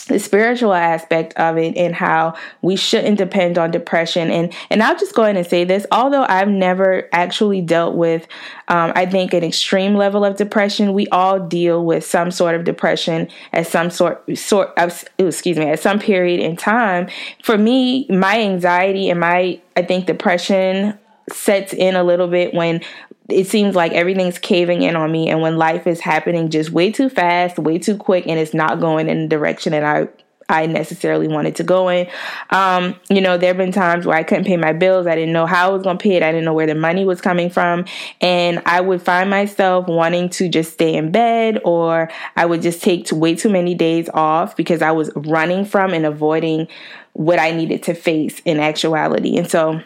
the 0.07 0.19
spiritual 0.19 0.73
aspect 0.73 1.33
of 1.33 1.57
it 1.57 1.75
and 1.75 1.93
how 1.95 2.33
we 2.61 2.75
shouldn't 2.75 3.17
depend 3.17 3.57
on 3.57 3.71
depression. 3.71 4.29
And 4.29 4.53
and 4.69 4.83
I'll 4.83 4.97
just 4.97 5.15
go 5.15 5.23
ahead 5.23 5.35
and 5.35 5.45
say 5.45 5.63
this 5.63 5.85
although 5.91 6.25
I've 6.29 6.47
never 6.47 7.09
actually 7.11 7.59
dealt 7.61 7.95
with 7.95 8.27
um, 8.69 8.93
I 8.95 9.05
think 9.07 9.33
an 9.33 9.43
extreme 9.43 9.95
level 9.95 10.23
of 10.23 10.37
depression 10.37 10.93
we 10.93 11.07
all 11.07 11.39
deal 11.39 11.83
with 11.83 12.05
some 12.05 12.31
sort 12.31 12.55
of 12.55 12.63
depression 12.63 13.27
at 13.51 13.67
some 13.67 13.89
sort 13.89 14.23
sort 14.37 14.69
of 14.77 15.03
excuse 15.17 15.57
me 15.57 15.65
at 15.65 15.79
some 15.79 15.99
period 15.99 16.39
in 16.39 16.55
time. 16.55 17.09
For 17.43 17.57
me 17.57 18.05
my 18.09 18.39
anxiety 18.39 19.09
and 19.09 19.19
my 19.19 19.59
I 19.75 19.81
think 19.81 20.05
depression 20.05 20.97
sets 21.31 21.73
in 21.73 21.95
a 21.95 22.03
little 22.03 22.27
bit 22.27 22.53
when 22.53 22.81
it 23.29 23.47
seems 23.47 23.75
like 23.75 23.91
everything's 23.91 24.39
caving 24.39 24.81
in 24.81 24.95
on 24.95 25.11
me 25.11 25.29
and 25.29 25.41
when 25.41 25.57
life 25.57 25.85
is 25.85 25.99
happening 25.99 26.49
just 26.49 26.69
way 26.69 26.91
too 26.91 27.09
fast 27.09 27.59
way 27.59 27.77
too 27.77 27.97
quick 27.97 28.25
and 28.27 28.39
it's 28.39 28.53
not 28.53 28.79
going 28.79 29.09
in 29.09 29.23
the 29.23 29.27
direction 29.27 29.71
that 29.71 29.83
i 29.83 30.07
I 30.49 30.65
necessarily 30.65 31.27
wanted 31.27 31.57
to 31.57 31.63
go 31.63 31.89
in. 31.89 32.07
Um, 32.51 32.95
you 33.09 33.19
know, 33.19 33.37
there 33.37 33.49
have 33.49 33.57
been 33.57 33.71
times 33.71 34.05
where 34.05 34.15
I 34.15 34.23
couldn't 34.23 34.45
pay 34.45 34.55
my 34.55 34.71
bills. 34.71 35.05
I 35.05 35.15
didn't 35.15 35.33
know 35.33 35.45
how 35.45 35.69
I 35.69 35.71
was 35.73 35.83
going 35.83 35.97
to 35.97 36.01
pay 36.01 36.15
it. 36.15 36.23
I 36.23 36.31
didn't 36.31 36.45
know 36.45 36.53
where 36.53 36.67
the 36.67 36.75
money 36.75 37.05
was 37.05 37.19
coming 37.19 37.49
from. 37.49 37.85
And 38.21 38.61
I 38.65 38.79
would 38.79 39.01
find 39.01 39.29
myself 39.29 39.87
wanting 39.87 40.29
to 40.29 40.47
just 40.47 40.73
stay 40.73 40.95
in 40.95 41.11
bed 41.11 41.59
or 41.65 42.09
I 42.35 42.45
would 42.45 42.61
just 42.61 42.81
take 42.81 43.11
way 43.11 43.35
too 43.35 43.49
many 43.49 43.75
days 43.75 44.09
off 44.13 44.55
because 44.55 44.81
I 44.81 44.91
was 44.91 45.11
running 45.15 45.65
from 45.65 45.93
and 45.93 46.05
avoiding 46.05 46.67
what 47.13 47.39
I 47.39 47.51
needed 47.51 47.83
to 47.83 47.93
face 47.93 48.41
in 48.45 48.59
actuality. 48.59 49.37
And 49.37 49.49
so, 49.49 49.81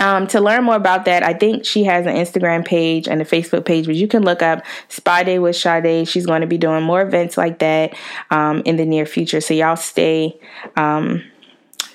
um, 0.00 0.26
to 0.28 0.40
learn 0.40 0.64
more 0.64 0.76
about 0.76 1.04
that, 1.04 1.22
I 1.22 1.34
think 1.34 1.64
she 1.64 1.84
has 1.84 2.06
an 2.06 2.14
Instagram 2.14 2.64
page 2.64 3.06
and 3.06 3.20
a 3.20 3.24
Facebook 3.24 3.64
page, 3.64 3.86
which 3.86 3.98
you 3.98 4.08
can 4.08 4.22
look 4.22 4.42
up 4.42 4.64
Spa 4.88 5.22
Day 5.22 5.38
with 5.38 5.56
Sade. 5.56 6.08
She's 6.08 6.26
going 6.26 6.40
to 6.40 6.46
be 6.46 6.58
doing 6.58 6.82
more 6.82 7.02
events 7.02 7.36
like 7.36 7.58
that 7.60 7.94
um, 8.30 8.62
in 8.64 8.76
the 8.76 8.86
near 8.86 9.06
future. 9.06 9.40
So 9.40 9.54
y'all 9.54 9.76
stay 9.76 10.40
um, 10.76 11.22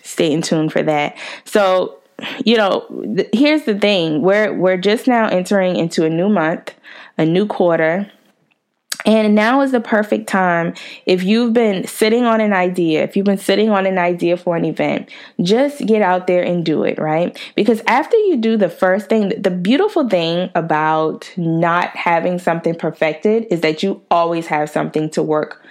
stay 0.04 0.32
in 0.32 0.42
tune 0.42 0.70
for 0.70 0.84
that. 0.84 1.18
So 1.46 2.00
you 2.46 2.56
know, 2.58 2.86
th- 3.16 3.30
here's 3.34 3.64
the 3.64 3.78
thing: 3.78 4.22
we're 4.22 4.54
we're 4.54 4.78
just 4.78 5.08
now 5.08 5.28
entering 5.28 5.76
into 5.76 6.06
a 6.06 6.10
new 6.10 6.30
month, 6.30 6.74
a 7.18 7.26
new 7.26 7.46
quarter. 7.46 8.12
And 9.06 9.36
now 9.36 9.62
is 9.62 9.72
the 9.72 9.80
perfect 9.80 10.28
time 10.28 10.74
if 11.06 11.24
you've 11.24 11.54
been 11.54 11.86
sitting 11.86 12.24
on 12.26 12.42
an 12.42 12.54
idea, 12.54 13.04
if 13.04 13.16
you've 13.16 13.26
been 13.26 13.38
sitting 13.38 13.70
on 13.70 13.86
an 13.86 13.98
idea 13.98 14.36
for 14.36 14.56
an 14.56 14.66
event, 14.66 15.10
just 15.42 15.86
get 15.86 16.02
out 16.02 16.28
there 16.28 16.44
and 16.44 16.66
do 16.66 16.84
it, 16.84 16.98
right? 16.98 17.40
Because 17.56 17.82
after 17.88 18.18
you 18.18 18.38
do 18.38 18.58
the 18.58 18.70
first 18.70 19.08
thing, 19.08 19.30
the 19.40 19.52
beautiful 19.52 20.10
thing 20.10 20.50
about 20.56 21.32
not 21.38 21.90
having 21.96 22.40
something 22.40 22.74
perfected 22.76 23.46
is 23.52 23.62
that 23.62 23.84
you 23.84 24.02
always 24.10 24.48
have 24.48 24.70
something 24.70 25.10
to 25.12 25.22
work 25.22 25.62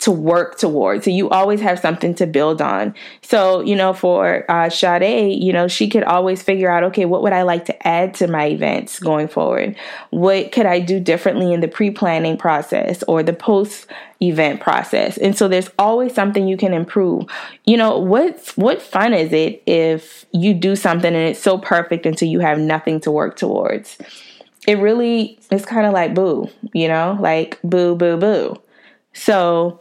to 0.00 0.10
work 0.10 0.58
towards. 0.58 1.04
So 1.04 1.10
you 1.10 1.30
always 1.30 1.60
have 1.60 1.78
something 1.78 2.14
to 2.16 2.26
build 2.26 2.60
on. 2.60 2.94
So, 3.22 3.60
you 3.60 3.76
know, 3.76 3.92
for 3.92 4.44
uh, 4.50 4.68
Sade, 4.68 5.42
you 5.42 5.52
know, 5.52 5.68
she 5.68 5.88
could 5.88 6.02
always 6.02 6.42
figure 6.42 6.70
out, 6.70 6.82
okay, 6.84 7.04
what 7.04 7.22
would 7.22 7.32
I 7.32 7.42
like 7.42 7.64
to 7.66 7.86
add 7.86 8.14
to 8.14 8.26
my 8.26 8.46
events 8.46 8.98
going 8.98 9.28
forward? 9.28 9.76
What 10.10 10.52
could 10.52 10.66
I 10.66 10.80
do 10.80 10.98
differently 10.98 11.52
in 11.52 11.60
the 11.60 11.68
pre 11.68 11.90
planning 11.90 12.36
process 12.36 13.04
or 13.04 13.22
the 13.22 13.32
post 13.32 13.86
event 14.20 14.60
process? 14.60 15.16
And 15.16 15.36
so 15.36 15.46
there's 15.46 15.70
always 15.78 16.12
something 16.12 16.48
you 16.48 16.56
can 16.56 16.74
improve. 16.74 17.26
You 17.64 17.76
know, 17.76 17.98
what's, 17.98 18.56
what 18.56 18.82
fun 18.82 19.14
is 19.14 19.32
it 19.32 19.62
if 19.66 20.26
you 20.32 20.54
do 20.54 20.74
something 20.74 21.14
and 21.14 21.28
it's 21.28 21.40
so 21.40 21.56
perfect 21.56 22.04
until 22.04 22.28
you 22.28 22.40
have 22.40 22.58
nothing 22.58 23.00
to 23.00 23.12
work 23.12 23.36
towards? 23.36 23.96
It 24.66 24.78
really 24.78 25.38
is 25.52 25.64
kind 25.64 25.86
of 25.86 25.92
like 25.92 26.14
boo, 26.14 26.48
you 26.72 26.88
know, 26.88 27.16
like 27.20 27.60
boo, 27.62 27.94
boo, 27.94 28.16
boo. 28.16 28.56
So 29.12 29.78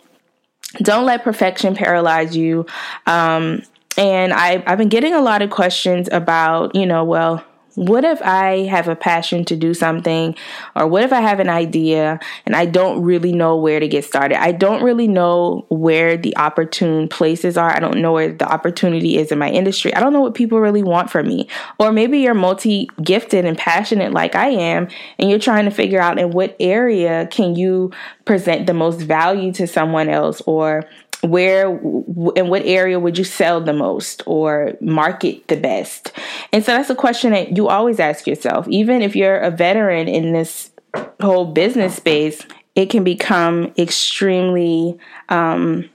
don't 0.82 1.06
let 1.06 1.24
perfection 1.24 1.76
paralyze 1.76 2.36
you. 2.36 2.66
Um, 3.06 3.64
and 3.98 4.34
I, 4.34 4.64
I've 4.66 4.78
been 4.78 4.90
getting 4.90 5.14
a 5.14 5.22
lot 5.22 5.42
of 5.42 5.50
questions 5.50 6.10
about, 6.12 6.76
you 6.76 6.86
know, 6.86 7.04
well, 7.04 7.44
what 7.76 8.04
if 8.06 8.22
I 8.22 8.66
have 8.66 8.88
a 8.88 8.96
passion 8.96 9.46
to 9.46 9.56
do 9.56 9.74
something, 9.74 10.36
or 10.76 10.88
what 10.88 11.04
if 11.04 11.12
I 11.12 11.22
have 11.22 11.40
an 11.40 11.50
idea 11.50 12.20
and 12.46 12.56
I 12.56 12.66
don't 12.66 13.02
really 13.02 13.32
know 13.32 13.56
where 13.58 13.80
to 13.80 13.88
get 13.88 14.06
started? 14.06 14.42
I 14.42 14.52
don't 14.52 14.84
really 14.84 15.08
know 15.08 15.66
where 15.70 16.18
the 16.18 16.36
opportune 16.38 17.08
places 17.08 17.58
are. 17.58 17.76
I 17.76 17.80
don't 17.80 18.02
know 18.02 18.14
where 18.14 18.34
the 18.34 18.52
opportunity 18.52 19.18
is 19.18 19.32
in 19.32 19.40
my 19.40 19.50
industry. 19.50 19.94
I 19.94 20.00
don't 20.00 20.14
know 20.14 20.22
what 20.22 20.36
people 20.36 20.60
really 20.60 20.84
want 20.84 21.10
from 21.10 21.28
me. 21.28 21.48
Or 21.80 21.92
maybe 21.92 22.20
you're 22.20 22.34
multi 22.34 22.90
gifted 23.02 23.46
and 23.46 23.58
passionate 23.58 24.14
like 24.14 24.36
I 24.36 24.50
am, 24.50 24.88
and 25.18 25.30
you're 25.30 25.40
trying 25.40 25.66
to 25.66 25.72
figure 25.72 26.00
out 26.00 26.20
in 26.20 26.32
what 26.32 26.56
area 26.60 27.28
can 27.28 27.56
you 27.56 27.92
present 28.26 28.68
the 28.68 28.74
most 28.74 29.02
value 29.02 29.52
to 29.54 29.68
someone 29.68 30.10
else 30.10 30.42
or 30.46 30.84
where 31.24 31.70
in 31.70 32.50
what 32.50 32.64
area 32.66 33.00
would 33.00 33.18
you 33.18 33.24
sell 33.24 33.62
the 33.62 33.74
most 33.74 34.24
or 34.26 34.74
market 34.82 35.48
the 35.48 35.58
best? 35.58 36.12
And 36.52 36.64
so 36.64 36.74
that's 36.74 36.90
a 36.90 36.96
question 36.96 37.32
that 37.32 37.56
you 37.56 37.70
always 37.70 38.00
ask 38.00 38.28
yourself. 38.28 38.68
Even 38.68 39.02
if 39.02 39.16
you're 39.16 39.38
a 39.38 39.52
veteran 39.52 40.08
in 40.08 40.34
this 40.34 40.72
whole 41.20 41.46
business 41.46 41.96
space 41.96 42.46
it 42.76 42.90
can 42.90 43.04
become 43.04 43.72
extremely 43.78 44.98
um, 45.30 45.90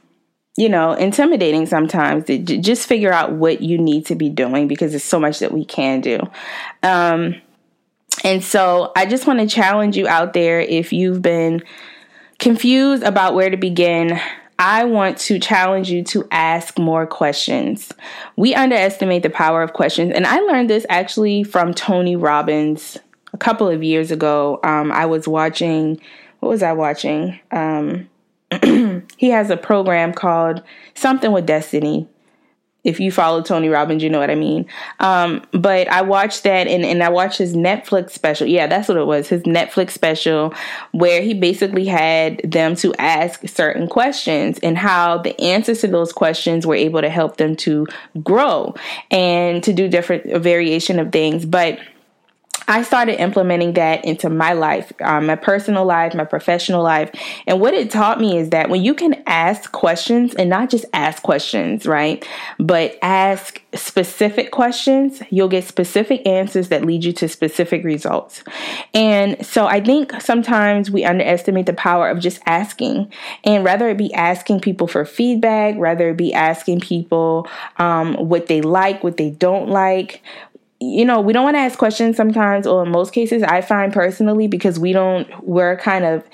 you 0.56 0.68
know 0.68 0.92
intimidating 0.92 1.66
sometimes 1.66 2.25
to 2.25 2.38
just 2.38 2.88
figure 2.88 3.12
out 3.12 3.32
what 3.32 3.61
you 3.61 3.78
need 3.78 4.06
to 4.06 4.14
be 4.14 4.28
doing 4.28 4.68
because 4.68 4.92
there's 4.92 5.04
so 5.04 5.20
much 5.20 5.38
that 5.40 5.52
we 5.52 5.64
can 5.64 6.00
do. 6.00 6.18
Um, 6.82 7.40
and 8.25 8.42
so 8.42 8.90
i 8.97 9.06
just 9.06 9.26
want 9.26 9.38
to 9.38 9.47
challenge 9.47 9.97
you 9.97 10.08
out 10.08 10.32
there 10.32 10.61
if 10.61 10.92
you've 10.92 11.23
been 11.23 11.62
confused 12.38 13.02
about 13.02 13.35
where 13.35 13.50
to 13.50 13.56
begin 13.56 14.18
I 14.59 14.85
want 14.85 15.19
to 15.19 15.38
challenge 15.38 15.88
you 15.88 16.03
to 16.05 16.27
ask 16.33 16.79
more 16.79 17.07
questions. 17.07 17.93
We 18.37 18.55
underestimate 18.55 19.23
the 19.23 19.31
power 19.31 19.62
of 19.62 19.73
questions. 19.73 20.12
And 20.15 20.27
I 20.27 20.41
learned 20.41 20.69
this 20.69 20.85
actually 20.88 21.45
from 21.45 21.73
Tony 21.73 22.17
Robbins 22.17 22.99
a 23.33 23.38
couple 23.38 23.69
of 23.69 23.85
years 23.85 24.11
ago. 24.11 24.59
Um, 24.65 24.91
I 24.91 25.07
was 25.07 25.29
watching, 25.29 26.00
what 26.41 26.49
was 26.49 26.65
I 26.65 26.73
watching? 26.73 27.38
Um, 27.53 28.09
he 29.17 29.31
has 29.31 29.50
a 29.50 29.57
program 29.57 30.12
called 30.12 30.62
Something 30.95 31.31
with 31.31 31.47
Destiny 31.47 32.09
if 32.88 32.99
you 32.99 33.12
follow 33.12 33.42
Tony 33.42 33.68
Robbins, 33.68 34.02
you 34.02 34.09
know 34.09 34.18
what 34.18 34.30
I 34.30 34.35
mean. 34.35 34.64
Um, 34.99 35.42
but 35.52 35.88
I 35.88 36.00
watched 36.00 36.42
that 36.45 36.66
and, 36.66 36.85
and 36.87 37.02
I 37.02 37.11
watched 37.11 37.37
his 37.37 37.54
Netflix 37.54 38.12
special. 38.12 38.47
Yeah, 38.47 38.66
that's 38.66 38.88
what 38.88 38.97
it 38.97 39.07
was. 39.07 39.28
His 39.28 39.42
Netflix 39.42 39.90
special 39.90 40.54
where 40.92 41.21
he 41.21 41.35
basically 41.35 41.85
had 41.85 42.40
them 42.50 42.75
to 42.76 42.95
ask 42.95 43.47
certain 43.47 43.88
questions 43.88 44.59
and 44.62 44.78
how 44.78 45.18
the 45.18 45.38
answers 45.38 45.83
to 45.83 45.87
those 45.88 46.14
questions 46.14 46.66
were 46.66 46.75
able 46.75 47.02
to 47.02 47.11
help 47.11 47.37
them 47.37 47.54
to 47.57 47.87
grow 48.23 48.75
and 49.11 49.62
to 49.64 49.75
do 49.75 49.87
different 49.87 50.42
variation 50.42 50.99
of 50.99 51.12
things. 51.12 51.45
But 51.45 51.78
I 52.69 52.83
started 52.83 53.21
implementing 53.21 53.73
that 53.73 54.05
into 54.05 54.29
my 54.29 54.53
life, 54.53 54.93
um, 55.01 55.27
my 55.27 55.37
personal 55.37 55.87
life, 55.87 56.15
my 56.15 56.25
professional 56.25 56.83
life. 56.83 57.11
And 57.47 57.61
what 57.61 57.73
it 57.73 57.91
taught 57.91 58.21
me 58.21 58.37
is 58.37 58.51
that 58.51 58.69
when 58.69 58.85
you 58.85 58.93
can 58.93 59.23
ask 59.27 59.73
questions 59.73 60.35
and 60.35 60.51
not 60.51 60.69
just 60.69 60.85
ask 60.93 61.23
questions, 61.23 61.87
right? 61.87 62.29
But 62.59 62.99
ask 63.01 63.63
specific 63.75 64.51
questions, 64.51 65.23
you'll 65.31 65.49
get 65.49 65.65
specific 65.65 66.27
answers 66.27 66.69
that 66.69 66.85
lead 66.85 67.05
you 67.05 67.13
to 67.15 67.29
specific 67.29 67.85
results. 67.85 68.45
And 68.93 69.45
so 69.45 69.67
I 69.67 69.81
think 69.81 70.21
sometimes 70.21 70.91
we 70.91 71.05
underestimate 71.05 71.67
the 71.67 71.73
power 71.73 72.11
of 72.11 72.21
just 72.21 72.41
asking. 72.45 73.11
And 73.45 73.65
rather 73.65 73.89
it 73.89 73.97
be 73.97 74.13
asking 74.13 74.61
people 74.61 74.89
for 74.89 75.07
feedback, 75.07 75.75
rather 75.79 76.11
it 76.11 76.19
be 76.19 76.35
asking 76.35 76.81
people 76.81 77.49
um, 77.79 78.15
what 78.15 78.47
they 78.47 78.61
like, 78.61 79.03
what 79.03 79.17
they 79.17 79.31
don't 79.31 79.71
like, 79.71 80.23
you 80.80 81.04
know, 81.04 81.20
we 81.20 81.32
don't 81.32 81.44
want 81.44 81.56
to 81.56 81.61
ask 81.61 81.78
questions 81.78 82.16
sometimes, 82.16 82.66
or 82.66 82.85
in 82.85 82.90
most 82.90 83.12
cases, 83.12 83.42
I 83.42 83.61
find 83.61 83.92
personally, 83.92 84.47
because 84.47 84.78
we 84.78 84.92
don't, 84.92 85.28
we're 85.42 85.76
kind 85.76 86.04
of 86.04 86.25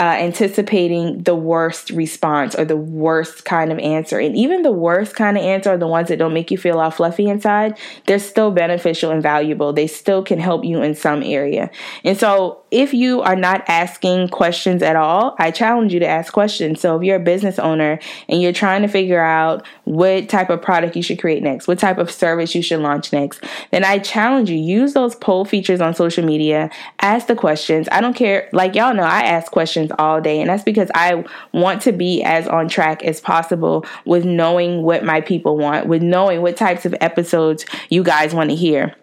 uh, 0.00 0.16
anticipating 0.20 1.24
the 1.24 1.34
worst 1.34 1.90
response 1.90 2.54
or 2.54 2.64
the 2.64 2.76
worst 2.76 3.44
kind 3.44 3.72
of 3.72 3.78
answer. 3.80 4.20
And 4.20 4.36
even 4.36 4.62
the 4.62 4.70
worst 4.70 5.16
kind 5.16 5.36
of 5.36 5.42
answer 5.42 5.70
are 5.70 5.76
the 5.76 5.88
ones 5.88 6.06
that 6.08 6.18
don't 6.18 6.32
make 6.32 6.52
you 6.52 6.58
feel 6.58 6.78
all 6.78 6.92
fluffy 6.92 7.26
inside. 7.28 7.76
They're 8.06 8.20
still 8.20 8.52
beneficial 8.52 9.10
and 9.10 9.20
valuable. 9.20 9.72
They 9.72 9.88
still 9.88 10.22
can 10.22 10.38
help 10.38 10.64
you 10.64 10.80
in 10.82 10.94
some 10.94 11.24
area. 11.24 11.68
And 12.04 12.16
so 12.16 12.62
if 12.70 12.92
you 12.92 13.22
are 13.22 13.36
not 13.36 13.64
asking 13.68 14.28
questions 14.28 14.82
at 14.82 14.96
all, 14.96 15.34
I 15.38 15.50
challenge 15.50 15.92
you 15.92 16.00
to 16.00 16.06
ask 16.06 16.32
questions. 16.32 16.80
So 16.80 16.96
if 16.96 17.02
you're 17.02 17.16
a 17.16 17.20
business 17.20 17.58
owner 17.58 17.98
and 18.28 18.42
you're 18.42 18.52
trying 18.52 18.82
to 18.82 18.88
figure 18.88 19.20
out 19.20 19.66
what 19.84 20.28
type 20.28 20.50
of 20.50 20.60
product 20.60 20.94
you 20.96 21.02
should 21.02 21.18
create 21.18 21.42
next, 21.42 21.66
what 21.66 21.78
type 21.78 21.98
of 21.98 22.10
service 22.10 22.54
you 22.54 22.62
should 22.62 22.80
launch 22.80 23.12
next, 23.12 23.42
then 23.70 23.84
I 23.84 23.98
challenge 23.98 24.50
you 24.50 24.56
use 24.56 24.92
those 24.92 25.14
poll 25.14 25.44
features 25.44 25.80
on 25.80 25.94
social 25.94 26.24
media, 26.24 26.70
ask 27.00 27.26
the 27.26 27.36
questions. 27.36 27.88
I 27.90 28.00
don't 28.00 28.14
care 28.14 28.48
like 28.52 28.74
y'all 28.74 28.94
know 28.94 29.02
I 29.02 29.22
ask 29.22 29.50
questions 29.50 29.90
all 29.98 30.20
day 30.20 30.40
and 30.40 30.50
that's 30.50 30.64
because 30.64 30.90
I 30.94 31.24
want 31.52 31.82
to 31.82 31.92
be 31.92 32.22
as 32.22 32.46
on 32.48 32.68
track 32.68 33.02
as 33.04 33.20
possible 33.20 33.86
with 34.04 34.24
knowing 34.24 34.82
what 34.82 35.04
my 35.04 35.20
people 35.20 35.56
want, 35.56 35.86
with 35.86 36.02
knowing 36.02 36.42
what 36.42 36.56
types 36.56 36.84
of 36.84 36.94
episodes 37.00 37.64
you 37.88 38.02
guys 38.02 38.34
want 38.34 38.50
to 38.50 38.56
hear. 38.56 38.94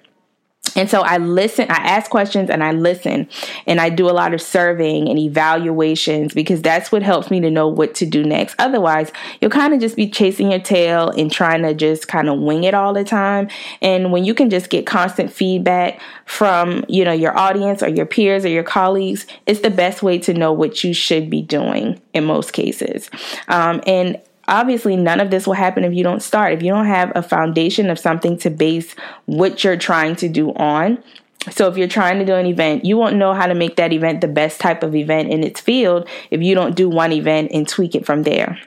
And 0.75 0.89
so 0.89 1.01
I 1.01 1.17
listen, 1.17 1.69
I 1.69 1.75
ask 1.75 2.09
questions 2.11 2.49
and 2.49 2.63
I 2.63 2.71
listen 2.71 3.27
and 3.65 3.79
I 3.79 3.89
do 3.89 4.09
a 4.09 4.11
lot 4.11 4.33
of 4.33 4.41
surveying 4.41 5.09
and 5.09 5.17
evaluations 5.17 6.33
because 6.33 6.61
that's 6.61 6.91
what 6.91 7.01
helps 7.01 7.31
me 7.31 7.39
to 7.41 7.49
know 7.49 7.67
what 7.67 7.95
to 7.95 8.05
do 8.05 8.23
next. 8.23 8.55
Otherwise, 8.59 9.11
you'll 9.39 9.51
kind 9.51 9.73
of 9.73 9.79
just 9.79 9.95
be 9.95 10.09
chasing 10.09 10.51
your 10.51 10.59
tail 10.59 11.09
and 11.09 11.31
trying 11.31 11.63
to 11.63 11.73
just 11.73 12.07
kind 12.07 12.29
of 12.29 12.39
wing 12.39 12.63
it 12.63 12.73
all 12.73 12.93
the 12.93 13.03
time. 13.03 13.47
And 13.81 14.11
when 14.11 14.25
you 14.25 14.33
can 14.33 14.49
just 14.49 14.69
get 14.69 14.85
constant 14.85 15.31
feedback 15.31 16.01
from, 16.25 16.83
you 16.87 17.05
know, 17.05 17.13
your 17.13 17.37
audience 17.37 17.81
or 17.81 17.87
your 17.87 18.05
peers 18.05 18.45
or 18.45 18.49
your 18.49 18.63
colleagues, 18.63 19.25
it's 19.45 19.61
the 19.61 19.69
best 19.69 20.03
way 20.03 20.19
to 20.19 20.33
know 20.33 20.51
what 20.51 20.83
you 20.83 20.93
should 20.93 21.29
be 21.29 21.41
doing 21.41 22.01
in 22.13 22.25
most 22.25 22.53
cases. 22.53 23.09
Um, 23.47 23.81
and 23.85 24.19
obviously 24.47 24.95
none 24.95 25.19
of 25.19 25.31
this 25.31 25.47
will 25.47 25.53
happen 25.53 25.83
if 25.83 25.93
you 25.93 26.03
don't 26.03 26.21
start. 26.21 26.53
If 26.53 26.63
you 26.63 26.71
don't 26.71 26.85
have 26.85 27.11
a 27.15 27.21
foundation 27.21 27.89
of 27.89 27.99
something 27.99 28.37
to 28.39 28.49
base 28.49 28.95
what 29.25 29.63
you're 29.63 29.77
trying 29.77 30.15
to 30.17 30.29
do 30.29 30.53
on. 30.53 31.03
So 31.51 31.67
if 31.67 31.77
you're 31.77 31.87
trying 31.87 32.19
to 32.19 32.25
do 32.25 32.33
an 32.35 32.47
event, 32.47 32.85
you 32.85 32.97
won't 32.97 33.17
know 33.17 33.33
how 33.33 33.45
to 33.45 33.53
make 33.53 33.75
that 33.75 33.93
event 33.93 34.21
the 34.21 34.27
best 34.27 34.59
type 34.59 34.81
of 34.81 34.95
event 34.95 35.29
in 35.29 35.43
its 35.43 35.61
field 35.61 36.07
if 36.31 36.41
you 36.41 36.55
don't 36.55 36.75
do 36.75 36.89
one 36.89 37.11
event 37.11 37.51
and 37.53 37.67
tweak 37.67 37.93
it 37.93 38.05
from 38.05 38.23
there. 38.23 38.59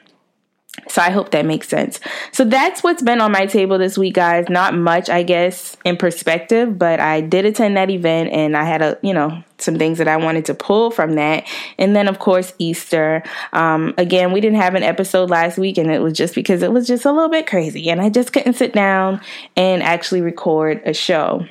So 0.87 1.01
I 1.01 1.09
hope 1.09 1.31
that 1.31 1.45
makes 1.45 1.67
sense. 1.67 1.99
So 2.31 2.43
that's 2.43 2.83
what's 2.83 3.01
been 3.01 3.21
on 3.21 3.31
my 3.31 3.45
table 3.45 3.77
this 3.77 3.97
week, 3.97 4.15
guys. 4.15 4.49
Not 4.49 4.75
much, 4.75 5.09
I 5.09 5.23
guess, 5.23 5.75
in 5.85 5.97
perspective, 5.97 6.77
but 6.77 6.99
I 6.99 7.21
did 7.21 7.45
attend 7.45 7.77
that 7.77 7.89
event 7.89 8.31
and 8.31 8.55
I 8.55 8.63
had 8.63 8.81
a, 8.81 8.97
you 9.01 9.13
know, 9.13 9.43
some 9.57 9.77
things 9.77 9.97
that 9.97 10.07
I 10.07 10.17
wanted 10.17 10.45
to 10.45 10.53
pull 10.53 10.91
from 10.91 11.15
that. 11.15 11.47
And 11.77 11.95
then, 11.95 12.07
of 12.07 12.19
course, 12.19 12.53
Easter. 12.59 13.23
Um, 13.53 13.93
again, 13.97 14.31
we 14.31 14.41
didn't 14.41 14.59
have 14.59 14.75
an 14.75 14.83
episode 14.83 15.29
last 15.29 15.57
week 15.57 15.77
and 15.77 15.91
it 15.91 15.99
was 15.99 16.13
just 16.13 16.35
because 16.35 16.63
it 16.63 16.71
was 16.71 16.87
just 16.87 17.05
a 17.05 17.11
little 17.11 17.29
bit 17.29 17.47
crazy 17.47 17.89
and 17.89 18.01
I 18.01 18.09
just 18.09 18.33
couldn't 18.33 18.53
sit 18.53 18.73
down 18.73 19.21
and 19.55 19.83
actually 19.83 20.21
record 20.21 20.81
a 20.85 20.93
show. 20.93 21.45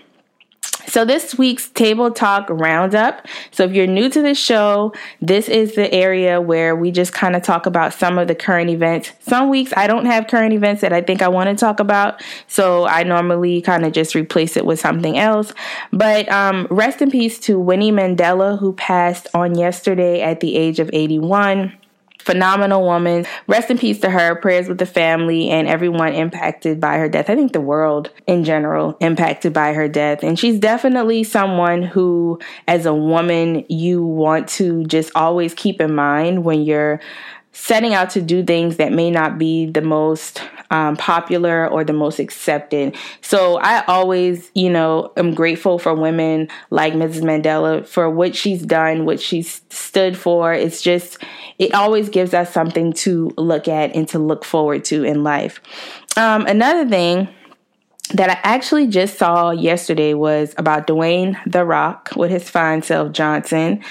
So, 0.88 1.04
this 1.04 1.36
week's 1.36 1.68
Table 1.68 2.10
Talk 2.10 2.46
Roundup. 2.48 3.26
So, 3.50 3.64
if 3.64 3.72
you're 3.72 3.86
new 3.86 4.08
to 4.08 4.22
the 4.22 4.34
show, 4.34 4.94
this 5.20 5.46
is 5.50 5.74
the 5.74 5.92
area 5.92 6.40
where 6.40 6.74
we 6.74 6.90
just 6.90 7.12
kind 7.12 7.36
of 7.36 7.42
talk 7.42 7.66
about 7.66 7.92
some 7.92 8.18
of 8.18 8.26
the 8.26 8.34
current 8.34 8.70
events. 8.70 9.12
Some 9.20 9.50
weeks 9.50 9.74
I 9.76 9.86
don't 9.86 10.06
have 10.06 10.28
current 10.28 10.54
events 10.54 10.80
that 10.80 10.94
I 10.94 11.02
think 11.02 11.20
I 11.20 11.28
want 11.28 11.50
to 11.50 11.56
talk 11.56 11.78
about. 11.78 12.22
So, 12.46 12.86
I 12.86 13.02
normally 13.02 13.60
kind 13.60 13.84
of 13.84 13.92
just 13.92 14.14
replace 14.14 14.56
it 14.56 14.64
with 14.64 14.80
something 14.80 15.18
else. 15.18 15.52
But 15.92 16.26
um, 16.30 16.66
rest 16.70 17.02
in 17.02 17.10
peace 17.10 17.38
to 17.40 17.60
Winnie 17.60 17.92
Mandela, 17.92 18.58
who 18.58 18.72
passed 18.72 19.28
on 19.34 19.58
yesterday 19.58 20.22
at 20.22 20.40
the 20.40 20.56
age 20.56 20.80
of 20.80 20.88
81 20.94 21.76
phenomenal 22.28 22.82
woman. 22.82 23.24
Rest 23.46 23.70
in 23.70 23.78
peace 23.78 24.00
to 24.00 24.10
her. 24.10 24.34
Prayers 24.34 24.68
with 24.68 24.76
the 24.76 24.84
family 24.84 25.48
and 25.48 25.66
everyone 25.66 26.12
impacted 26.12 26.78
by 26.78 26.98
her 26.98 27.08
death. 27.08 27.30
I 27.30 27.34
think 27.34 27.54
the 27.54 27.60
world 27.60 28.10
in 28.26 28.44
general 28.44 28.98
impacted 29.00 29.54
by 29.54 29.72
her 29.72 29.88
death. 29.88 30.22
And 30.22 30.38
she's 30.38 30.60
definitely 30.60 31.24
someone 31.24 31.82
who, 31.82 32.38
as 32.66 32.84
a 32.84 32.92
woman, 32.92 33.64
you 33.70 34.04
want 34.04 34.46
to 34.48 34.84
just 34.84 35.10
always 35.14 35.54
keep 35.54 35.80
in 35.80 35.94
mind 35.94 36.44
when 36.44 36.64
you're 36.64 37.00
setting 37.52 37.94
out 37.94 38.10
to 38.10 38.22
do 38.22 38.44
things 38.44 38.76
that 38.76 38.92
may 38.92 39.10
not 39.10 39.38
be 39.38 39.66
the 39.66 39.82
most 39.82 40.40
um, 40.70 40.96
popular 40.96 41.66
or 41.66 41.82
the 41.82 41.92
most 41.92 42.18
accepted. 42.18 42.96
So 43.20 43.58
I 43.58 43.84
always, 43.86 44.50
you 44.54 44.70
know, 44.70 45.12
am 45.16 45.34
grateful 45.34 45.78
for 45.78 45.94
women 45.94 46.48
like 46.70 46.92
Mrs. 46.92 47.22
Mandela 47.22 47.86
for 47.86 48.10
what 48.10 48.36
she's 48.36 48.62
done, 48.62 49.06
what 49.06 49.20
she's 49.20 49.62
stood 49.70 50.16
for. 50.16 50.52
It's 50.52 50.82
just, 50.82 51.18
it 51.58 51.74
always 51.74 52.08
gives 52.08 52.34
us 52.34 52.52
something 52.52 52.92
to 52.94 53.32
look 53.38 53.66
at 53.66 53.94
and 53.94 54.06
to 54.08 54.18
look 54.18 54.44
forward 54.44 54.84
to 54.86 55.04
in 55.04 55.22
life. 55.22 55.60
Um, 56.16 56.46
another 56.46 56.88
thing 56.88 57.28
that 58.14 58.30
I 58.30 58.38
actually 58.42 58.86
just 58.86 59.18
saw 59.18 59.50
yesterday 59.50 60.14
was 60.14 60.54
about 60.56 60.86
Dwayne 60.86 61.36
The 61.46 61.64
Rock 61.64 62.10
with 62.16 62.30
his 62.30 62.48
fine 62.48 62.82
self 62.82 63.12
Johnson. 63.12 63.82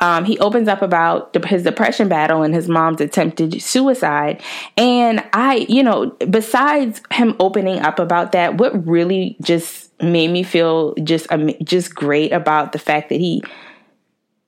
Um, 0.00 0.24
he 0.24 0.38
opens 0.38 0.68
up 0.68 0.82
about 0.82 1.34
his 1.44 1.64
depression 1.64 2.08
battle 2.08 2.42
and 2.42 2.54
his 2.54 2.68
mom's 2.68 3.00
attempted 3.00 3.60
suicide. 3.60 4.42
And 4.76 5.24
I, 5.32 5.66
you 5.68 5.82
know, 5.82 6.10
besides 6.30 7.02
him 7.10 7.34
opening 7.40 7.80
up 7.80 7.98
about 7.98 8.32
that, 8.32 8.58
what 8.58 8.86
really 8.86 9.36
just 9.40 9.90
made 10.02 10.30
me 10.30 10.42
feel 10.42 10.94
just 10.96 11.26
just 11.62 11.94
great 11.94 12.32
about 12.32 12.72
the 12.72 12.78
fact 12.78 13.08
that 13.08 13.20
he 13.20 13.42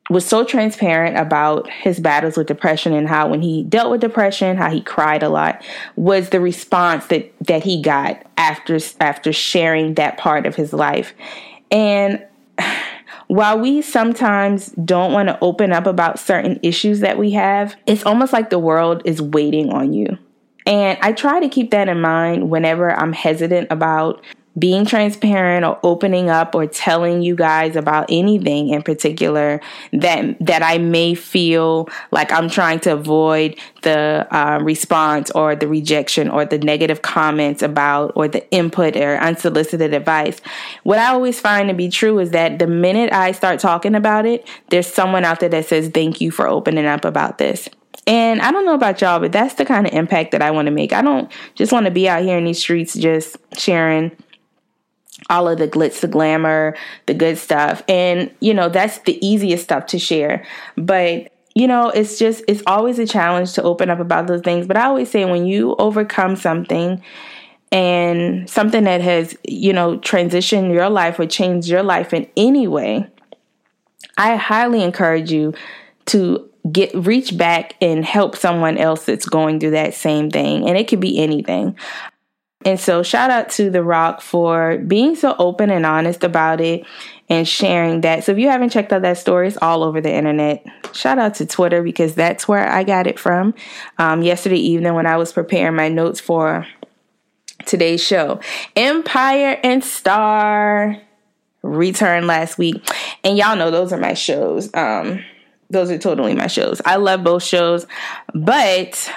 was 0.09 0.25
so 0.25 0.45
transparent 0.45 1.17
about 1.17 1.69
his 1.71 1.99
battles 1.99 2.37
with 2.37 2.47
depression 2.47 2.93
and 2.93 3.09
how 3.09 3.29
when 3.29 3.43
he 3.43 3.65
dealt 3.65 3.91
with 3.91 4.01
depression 4.01 4.57
how 4.57 4.71
he 4.71 4.81
cried 4.81 5.23
a 5.23 5.29
lot 5.29 5.63
was 5.97 6.31
the 6.31 6.41
response 6.41 7.07
that 7.07 7.33
that 7.41 7.65
he 7.65 7.83
got 7.83 8.25
after 8.37 8.79
after 9.01 9.33
sharing 9.33 9.95
that 9.95 10.17
part 10.17 10.47
of 10.47 10.55
his 10.55 10.73
life. 10.73 11.13
And 11.71 12.25
while 13.27 13.59
we 13.59 13.83
sometimes 13.83 14.67
don't 14.85 15.13
want 15.13 15.29
to 15.29 15.39
open 15.41 15.73
up 15.73 15.87
about 15.87 16.19
certain 16.19 16.61
issues 16.63 17.01
that 17.01 17.19
we 17.19 17.33
have 17.33 17.77
it's 17.87 18.05
almost 18.07 18.33
like 18.33 18.51
the 18.51 18.59
world 18.59 19.03
is 19.05 19.21
waiting 19.21 19.73
on 19.73 19.93
you. 19.93 20.19
And 20.67 20.99
I 21.01 21.13
try 21.13 21.41
to 21.41 21.49
keep 21.49 21.71
that 21.71 21.89
in 21.89 22.01
mind 22.01 22.51
whenever 22.51 22.91
I'm 22.91 23.13
hesitant 23.13 23.69
about 23.71 24.21
being 24.59 24.87
transparent 24.87 25.65
or 25.65 25.79
opening 25.83 26.31
up 26.31 26.55
or 26.55 26.67
telling 26.67 27.23
you 27.23 27.37
guys 27.37 27.77
about 27.77 28.07
anything 28.09 28.71
in 28.71 28.83
particular 28.83 29.61
that 29.93 30.37
that 30.41 30.63
I 30.63 30.79
may 30.79 31.15
feel 31.15 31.89
like 32.11 32.33
I'm 32.33 32.49
trying 32.49 32.81
to 32.81 32.93
avoid 32.93 33.59
the 33.83 34.27
uh, 34.31 34.59
response 34.63 35.31
or 35.33 35.55
the 35.55 35.69
rejection 35.69 36.29
or 36.31 36.45
the 36.45 36.59
negative 36.59 37.03
comments 37.03 37.63
about 37.63 38.13
or 38.17 38.29
the 38.29 38.49
input 38.51 38.97
or 38.97 39.19
unsolicited 39.19 39.93
advice. 39.93 40.41
What 40.85 40.99
I 40.99 41.09
always 41.09 41.39
find 41.39 41.69
to 41.69 41.75
be 41.75 41.89
true 41.89 42.19
is 42.19 42.31
that 42.31 42.59
the 42.59 42.67
minute 42.67 43.13
I 43.13 43.33
start 43.33 43.61
talking 43.61 43.95
about 43.95 44.27
it, 44.27 44.49
there's 44.71 44.87
someone 44.87 45.25
out 45.25 45.41
there 45.41 45.49
that 45.51 45.67
says 45.67 45.91
thank 45.93 46.21
you 46.21 46.31
for 46.31 46.47
opening 46.47 46.87
up 46.87 47.05
about 47.05 47.39
this. 47.39 47.69
And 48.07 48.41
I 48.41 48.53
don't 48.53 48.65
know 48.65 48.75
about 48.75 49.01
y'all, 49.01 49.19
but 49.19 49.33
that's 49.33 49.55
the 49.55 49.65
kind 49.65 49.87
of 49.87 49.93
impact 49.93 50.31
that 50.31 50.41
I 50.41 50.53
want 50.53 50.67
to 50.67 50.73
make. 50.73 50.93
I 50.93 51.03
don't 51.03 51.31
just 51.57 51.73
want 51.73 51.87
to 51.87 51.91
be 51.91 52.09
out 52.09 52.23
here 52.23 52.39
in 52.39 52.45
these 52.45 52.61
streets 52.61 52.95
just 52.95 53.37
sharing 53.59 54.17
all 55.31 55.49
of 55.49 55.59
the 55.59 55.69
glitz, 55.69 56.01
the 56.01 56.09
glamour, 56.09 56.77
the 57.07 57.15
good 57.15 57.39
stuff. 57.39 57.83
And, 57.89 58.31
you 58.41 58.55
know, 58.55 58.69
that's 58.69 58.99
the 59.01 59.25
easiest 59.27 59.65
stuff 59.65 59.87
to 59.87 59.99
share. 59.99 60.47
But, 60.77 61.33
you 61.55 61.67
know, 61.67 61.89
it's 61.91 62.19
just, 62.19 62.45
it's 62.49 62.63
always 62.67 62.99
a 62.99 63.07
challenge 63.07 63.55
to 63.55 63.63
open 63.63 63.91
up 63.91 63.99
about 63.99 64.27
those 64.27 64.43
things. 64.43 64.67
But 64.67 64.77
I 64.77 64.85
always 64.85 65.11
say 65.11 65.25
when 65.25 65.47
you 65.47 65.75
overcome 65.79 66.37
something, 66.37 67.03
and 67.73 68.49
something 68.49 68.85
that 68.85 69.01
has, 69.01 69.37
you 69.43 69.73
know, 69.73 69.99
transitioned 69.99 70.73
your 70.73 70.89
life 70.89 71.19
or 71.19 71.27
changed 71.27 71.69
your 71.69 71.83
life 71.83 72.15
in 72.15 72.29
any 72.37 72.69
way, 72.69 73.11
I 74.17 74.37
highly 74.37 74.83
encourage 74.83 75.33
you 75.33 75.53
to 76.07 76.49
get 76.71 76.95
reach 76.95 77.37
back 77.37 77.75
and 77.81 78.05
help 78.05 78.37
someone 78.37 78.79
else 78.79 79.05
that's 79.05 79.27
going 79.27 79.61
through 79.61 79.71
that 79.71 79.95
same 79.95 80.31
thing 80.31 80.69
and 80.69 80.77
it 80.77 80.89
could 80.89 80.99
be 80.99 81.19
anything 81.19 81.77
and 82.67 82.81
so, 82.81 83.05
shout 83.05 83.31
out 83.31 83.49
to 83.51 83.71
The 83.71 83.85
Rock 83.85 84.21
for 84.21 84.77
being 84.79 85.15
so 85.15 85.37
open 85.39 85.71
and 85.71 85.87
honest 85.87 86.25
about 86.25 86.61
it 86.61 86.85
and 87.29 87.47
sharing 87.47 88.01
that. 88.01 88.25
So, 88.25 88.33
if 88.33 88.39
you 88.39 88.49
haven't 88.49 88.71
checked 88.71 88.93
out 88.93 89.03
that 89.03 89.19
story, 89.19 89.47
it's 89.47 89.57
all 89.63 89.85
over 89.85 90.01
the 90.01 90.13
internet. 90.13 90.67
Shout 90.93 91.21
out 91.21 91.37
to 91.37 91.47
Twitter 91.47 91.81
because 91.85 92.17
that's 92.17 92.49
where 92.49 92.69
I 92.69 92.83
got 92.83 93.07
it 93.07 93.21
from 93.21 93.55
um, 93.99 94.23
yesterday 94.23 94.57
evening 94.57 94.95
when 94.95 95.07
I 95.07 95.17
was 95.17 95.33
preparing 95.33 95.77
my 95.77 95.89
notes 95.89 96.19
for 96.19 96.67
today's 97.67 98.05
show. 98.05 98.41
Empire 98.75 99.61
and 99.63 99.85
Star 99.85 101.01
returned 101.63 102.27
last 102.27 102.59
week. 102.59 102.85
And 103.23 103.39
y'all 103.39 103.55
know 103.55 103.71
those 103.71 103.93
are 103.93 103.99
my 103.99 104.15
shows. 104.15 104.75
Um, 104.75 105.25
those 105.71 105.89
are 105.93 105.99
totally 105.99 106.35
my 106.35 106.49
shows. 106.49 106.81
I 106.85 106.97
love 106.97 107.23
both 107.23 107.45
shows, 107.45 107.87
but 108.35 109.09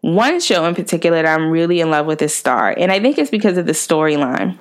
one 0.00 0.40
show 0.40 0.64
in 0.66 0.74
particular 0.74 1.22
that 1.22 1.38
I'm 1.38 1.50
really 1.50 1.80
in 1.80 1.90
love 1.90 2.06
with 2.06 2.22
is 2.22 2.34
Star, 2.34 2.74
and 2.76 2.92
I 2.92 3.00
think 3.00 3.18
it's 3.18 3.30
because 3.30 3.58
of 3.58 3.66
the 3.66 3.72
storyline. 3.72 4.58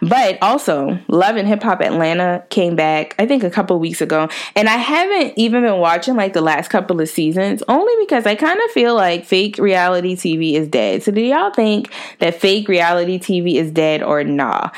But 0.00 0.38
also, 0.42 0.98
Love 1.08 1.36
and 1.36 1.46
Hip 1.46 1.62
Hop 1.62 1.80
Atlanta 1.80 2.42
came 2.50 2.76
back, 2.76 3.14
I 3.18 3.26
think, 3.26 3.42
a 3.44 3.50
couple 3.50 3.78
weeks 3.78 4.00
ago. 4.00 4.28
And 4.56 4.68
I 4.68 4.76
haven't 4.76 5.34
even 5.36 5.62
been 5.62 5.78
watching 5.78 6.16
like 6.16 6.32
the 6.32 6.40
last 6.40 6.68
couple 6.68 7.00
of 7.00 7.08
seasons, 7.08 7.62
only 7.68 7.92
because 8.00 8.26
I 8.26 8.34
kind 8.34 8.58
of 8.60 8.70
feel 8.70 8.94
like 8.94 9.24
fake 9.24 9.58
reality 9.58 10.16
TV 10.16 10.54
is 10.54 10.68
dead. 10.68 11.02
So, 11.02 11.12
do 11.12 11.20
y'all 11.20 11.52
think 11.52 11.92
that 12.18 12.40
fake 12.40 12.68
reality 12.68 13.18
TV 13.18 13.54
is 13.54 13.70
dead 13.70 14.02
or 14.02 14.24
nah? 14.24 14.70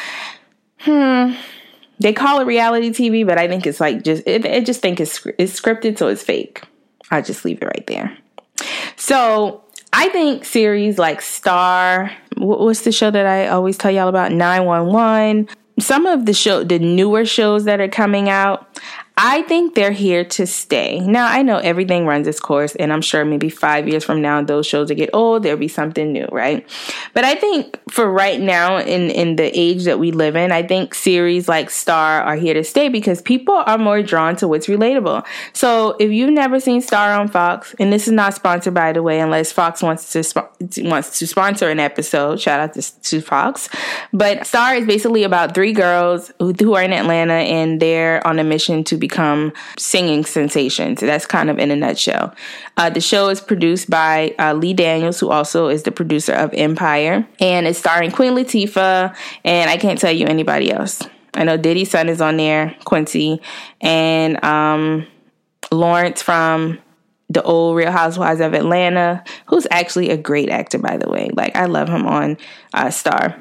Hmm. 0.79 1.35
They 1.99 2.15
call 2.15 2.41
it 2.41 2.45
reality 2.45 2.91
TV, 2.91 3.27
but 3.27 3.37
I 3.39 3.47
think 3.47 3.67
it's 3.67 3.81
like 3.81 4.03
just, 4.03 4.23
it, 4.27 4.47
I 4.47 4.61
just 4.61 4.81
think 4.81 5.01
it's, 5.01 5.25
it's 5.39 5.59
scripted, 5.59 5.99
so 5.99 6.09
it's 6.09 6.23
fake. 6.23 6.63
I'll 7.11 7.23
just 7.23 7.45
leave 7.45 7.61
it 7.61 7.67
right 7.67 7.87
there. 7.87 8.17
So, 8.97 9.63
I 9.93 10.09
think 10.11 10.45
series 10.45 10.99
like 10.99 11.21
Star, 11.21 12.13
what's 12.37 12.83
the 12.83 12.93
show 12.93 13.11
that 13.11 13.27
I 13.27 13.49
always 13.49 13.77
tell 13.77 13.91
y'all 13.91 14.09
about? 14.09 14.33
911. 14.33 15.49
Some 15.79 16.07
of 16.07 16.27
the 16.27 16.33
show, 16.35 16.63
the 16.63 16.79
newer 16.79 17.25
shows 17.25 17.65
that 17.65 17.81
are 17.81 17.89
coming 17.89 18.29
out, 18.29 18.79
I 19.23 19.43
think 19.43 19.75
they're 19.75 19.93
here 19.93 20.25
to 20.25 20.47
stay. 20.47 20.99
Now, 20.99 21.27
I 21.27 21.43
know 21.43 21.59
everything 21.59 22.07
runs 22.07 22.27
its 22.27 22.41
course, 22.41 22.75
and 22.77 22.91
I'm 22.91 23.03
sure 23.03 23.23
maybe 23.23 23.51
five 23.51 23.87
years 23.87 24.03
from 24.03 24.23
now, 24.23 24.43
those 24.43 24.67
shows 24.67 24.89
will 24.89 24.97
get 24.97 25.11
old, 25.13 25.43
there'll 25.43 25.59
be 25.59 25.69
something 25.69 26.11
new, 26.11 26.27
right? 26.33 26.67
But 27.13 27.25
I 27.25 27.35
think 27.35 27.79
for 27.91 28.11
right 28.11 28.41
now, 28.41 28.79
in, 28.79 29.11
in 29.11 29.37
the 29.37 29.51
age 29.53 29.85
that 29.85 29.99
we 29.99 30.11
live 30.11 30.37
in, 30.37 30.53
I 30.53 30.63
think 30.63 30.95
series 30.95 31.51
like 31.51 31.69
Star 31.69 32.23
are 32.23 32.37
here 32.37 32.55
to 32.55 32.65
stay 32.65 32.89
because 32.89 33.21
people 33.21 33.55
are 33.55 33.77
more 33.77 34.03
drawn 34.03 34.37
to 34.37 34.49
what's 34.49 34.69
relatable. 34.69 35.27
So 35.53 35.97
if 36.01 36.11
you've 36.11 36.33
never 36.33 36.59
seen 36.59 36.81
Star 36.81 37.13
on 37.13 37.29
Fox, 37.29 37.75
and 37.79 37.93
this 37.93 38.07
is 38.07 38.15
not 38.15 38.33
sponsored 38.33 38.73
by 38.73 38.95
the 38.95 39.03
way, 39.03 39.21
unless 39.21 39.53
Fox 39.53 39.83
wants 39.83 40.13
to 40.13 40.49
wants 40.79 41.19
to 41.19 41.27
sponsor 41.27 41.69
an 41.69 41.79
episode, 41.79 42.41
shout 42.41 42.61
out 42.61 42.73
to, 42.73 43.01
to 43.03 43.21
Fox. 43.21 43.69
But 44.15 44.47
Star 44.47 44.77
is 44.77 44.87
basically 44.87 45.25
about 45.25 45.55
three 45.55 45.75
girls 45.75 46.33
who, 46.39 46.55
who 46.59 46.75
are 46.75 46.83
in 46.83 46.95
Atlanta 46.95 47.35
and 47.35 47.81
they're 47.81 48.27
on 48.27 48.39
a 48.39 48.45
mission 48.45 48.83
to 48.85 48.97
be 48.97 49.10
become 49.11 49.53
singing 49.77 50.25
sensations. 50.25 51.01
That's 51.01 51.27
kind 51.27 51.51
of 51.51 51.59
in 51.59 51.71
a 51.71 51.77
nutshell. 51.77 52.35
Uh, 52.77 52.91
the 52.91 53.01
show 53.01 53.29
is 53.29 53.41
produced 53.41 53.91
by 53.91 54.35
uh, 54.39 54.55
Lee 54.55 54.73
Daniels, 54.73 55.21
who 55.21 55.31
also 55.31 55.69
is 55.69 55.83
the 55.83 55.93
producer 55.93 56.33
of 56.33 56.55
Empire, 56.55 57.27
and 57.41 57.67
it's 57.67 57.79
starring 57.79 58.11
Queen 58.11 58.35
Latifah, 58.35 59.15
and 59.45 59.71
I 59.71 59.77
can't 59.77 59.99
tell 59.99 60.13
you 60.13 60.27
anybody 60.27 60.73
else. 60.73 61.03
I 61.35 61.45
know 61.45 61.57
Diddy's 61.57 61.91
son 61.91 62.09
is 62.09 62.21
on 62.21 62.37
there, 62.37 62.77
Quincy, 62.85 63.41
and 63.81 64.43
um, 64.45 65.07
Lawrence 65.71 66.23
from 66.23 66.79
the 67.29 67.43
old 67.43 67.77
Real 67.77 67.93
Housewives 67.93 68.41
of 68.41 68.55
Atlanta, 68.55 69.23
who's 69.47 69.67
actually 69.71 70.11
a 70.11 70.17
great 70.17 70.49
actor, 70.49 70.79
by 70.79 70.97
the 70.97 71.09
way. 71.09 71.31
Like, 71.33 71.55
I 71.55 71.67
love 71.67 71.89
him 71.89 72.07
on 72.07 72.37
uh, 72.75 72.91
Star. 72.91 73.41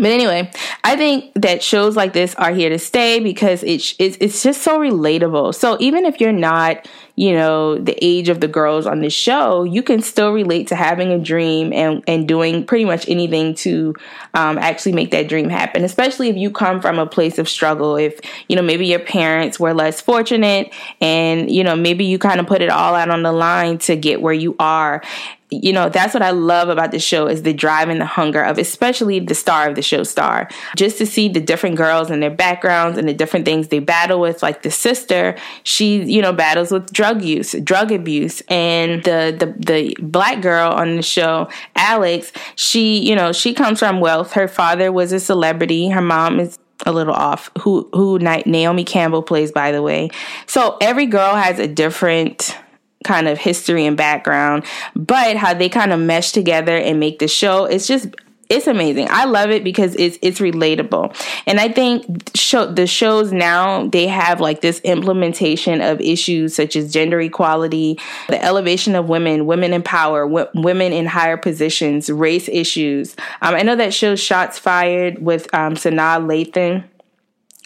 But 0.00 0.12
anyway, 0.12 0.50
I 0.82 0.96
think 0.96 1.32
that 1.34 1.62
shows 1.62 1.94
like 1.94 2.14
this 2.14 2.34
are 2.36 2.52
here 2.52 2.70
to 2.70 2.78
stay 2.78 3.20
because 3.20 3.62
it's, 3.62 3.94
it's 3.98 4.16
it's 4.18 4.42
just 4.42 4.62
so 4.62 4.78
relatable. 4.78 5.54
So 5.54 5.76
even 5.78 6.06
if 6.06 6.20
you're 6.20 6.32
not, 6.32 6.88
you 7.16 7.32
know, 7.32 7.76
the 7.76 7.96
age 8.02 8.30
of 8.30 8.40
the 8.40 8.48
girls 8.48 8.86
on 8.86 9.00
the 9.00 9.10
show, 9.10 9.64
you 9.64 9.82
can 9.82 10.00
still 10.00 10.32
relate 10.32 10.68
to 10.68 10.74
having 10.74 11.12
a 11.12 11.18
dream 11.18 11.72
and 11.74 12.02
and 12.06 12.26
doing 12.26 12.64
pretty 12.64 12.86
much 12.86 13.06
anything 13.10 13.54
to 13.56 13.94
um, 14.32 14.56
actually 14.56 14.92
make 14.92 15.10
that 15.10 15.28
dream 15.28 15.50
happen. 15.50 15.84
Especially 15.84 16.30
if 16.30 16.36
you 16.36 16.50
come 16.50 16.80
from 16.80 16.98
a 16.98 17.06
place 17.06 17.38
of 17.38 17.46
struggle. 17.46 17.96
If 17.96 18.20
you 18.48 18.56
know 18.56 18.62
maybe 18.62 18.86
your 18.86 19.00
parents 19.00 19.60
were 19.60 19.74
less 19.74 20.00
fortunate, 20.00 20.72
and 21.02 21.50
you 21.50 21.62
know 21.62 21.76
maybe 21.76 22.06
you 22.06 22.18
kind 22.18 22.40
of 22.40 22.46
put 22.46 22.62
it 22.62 22.70
all 22.70 22.94
out 22.94 23.10
on 23.10 23.22
the 23.22 23.32
line 23.32 23.76
to 23.78 23.96
get 23.96 24.22
where 24.22 24.32
you 24.32 24.56
are 24.58 25.02
you 25.50 25.72
know 25.72 25.88
that's 25.88 26.14
what 26.14 26.22
i 26.22 26.30
love 26.30 26.68
about 26.68 26.90
the 26.90 26.98
show 26.98 27.26
is 27.26 27.42
the 27.42 27.52
drive 27.52 27.88
and 27.88 28.00
the 28.00 28.06
hunger 28.06 28.42
of 28.42 28.58
especially 28.58 29.18
the 29.18 29.34
star 29.34 29.68
of 29.68 29.74
the 29.74 29.82
show 29.82 30.02
star. 30.02 30.48
Just 30.76 30.98
to 30.98 31.06
see 31.06 31.28
the 31.28 31.40
different 31.40 31.76
girls 31.76 32.10
and 32.10 32.22
their 32.22 32.30
backgrounds 32.30 32.98
and 32.98 33.08
the 33.08 33.14
different 33.14 33.44
things 33.44 33.68
they 33.68 33.78
battle 33.78 34.20
with 34.20 34.42
like 34.42 34.62
the 34.62 34.70
sister 34.70 35.36
she 35.64 36.02
you 36.02 36.20
know 36.22 36.32
battles 36.32 36.70
with 36.70 36.92
drug 36.92 37.22
use 37.22 37.52
drug 37.64 37.90
abuse. 37.90 38.42
And 38.48 39.02
the 39.04 39.34
the, 39.38 39.54
the 39.58 39.96
black 40.02 40.42
girl 40.42 40.72
on 40.72 40.96
the 40.96 41.02
show 41.02 41.48
alex 41.76 42.32
she 42.56 42.98
you 42.98 43.14
know 43.14 43.32
she 43.32 43.54
comes 43.54 43.78
from 43.78 44.00
wealth. 44.00 44.32
Her 44.32 44.48
father 44.48 44.92
was 44.92 45.12
a 45.12 45.20
celebrity. 45.20 45.88
Her 45.88 46.02
mom 46.02 46.40
is 46.40 46.58
a 46.86 46.92
little 46.92 47.14
off. 47.14 47.50
Who 47.60 47.88
who 47.92 48.18
Naomi 48.18 48.84
Campbell 48.84 49.22
plays 49.22 49.52
by 49.52 49.72
the 49.72 49.82
way. 49.82 50.10
So 50.46 50.76
every 50.80 51.06
girl 51.06 51.34
has 51.34 51.58
a 51.58 51.66
different 51.66 52.56
kind 53.04 53.28
of 53.28 53.38
history 53.38 53.86
and 53.86 53.96
background, 53.96 54.64
but 54.94 55.36
how 55.36 55.54
they 55.54 55.68
kind 55.68 55.92
of 55.92 56.00
mesh 56.00 56.32
together 56.32 56.76
and 56.76 57.00
make 57.00 57.18
the 57.18 57.28
show, 57.28 57.64
it's 57.64 57.86
just 57.86 58.08
it's 58.50 58.66
amazing. 58.66 59.06
I 59.10 59.26
love 59.26 59.50
it 59.50 59.62
because 59.62 59.94
it's 59.94 60.18
it's 60.22 60.40
relatable. 60.40 61.14
And 61.46 61.60
I 61.60 61.68
think 61.68 62.04
show, 62.34 62.66
the 62.66 62.86
shows 62.86 63.32
now 63.32 63.86
they 63.86 64.08
have 64.08 64.40
like 64.40 64.60
this 64.60 64.80
implementation 64.80 65.80
of 65.80 66.00
issues 66.00 66.56
such 66.56 66.74
as 66.74 66.92
gender 66.92 67.20
equality, 67.20 67.98
the 68.28 68.44
elevation 68.44 68.96
of 68.96 69.08
women, 69.08 69.46
women 69.46 69.72
in 69.72 69.84
power, 69.84 70.26
w- 70.26 70.48
women 70.54 70.92
in 70.92 71.06
higher 71.06 71.36
positions, 71.36 72.10
race 72.10 72.48
issues. 72.48 73.14
Um, 73.40 73.54
I 73.54 73.62
know 73.62 73.76
that 73.76 73.94
show 73.94 74.16
Shots 74.16 74.58
Fired 74.58 75.22
with 75.22 75.52
um, 75.54 75.74
Sanaa 75.74 76.20
Lathan 76.20 76.84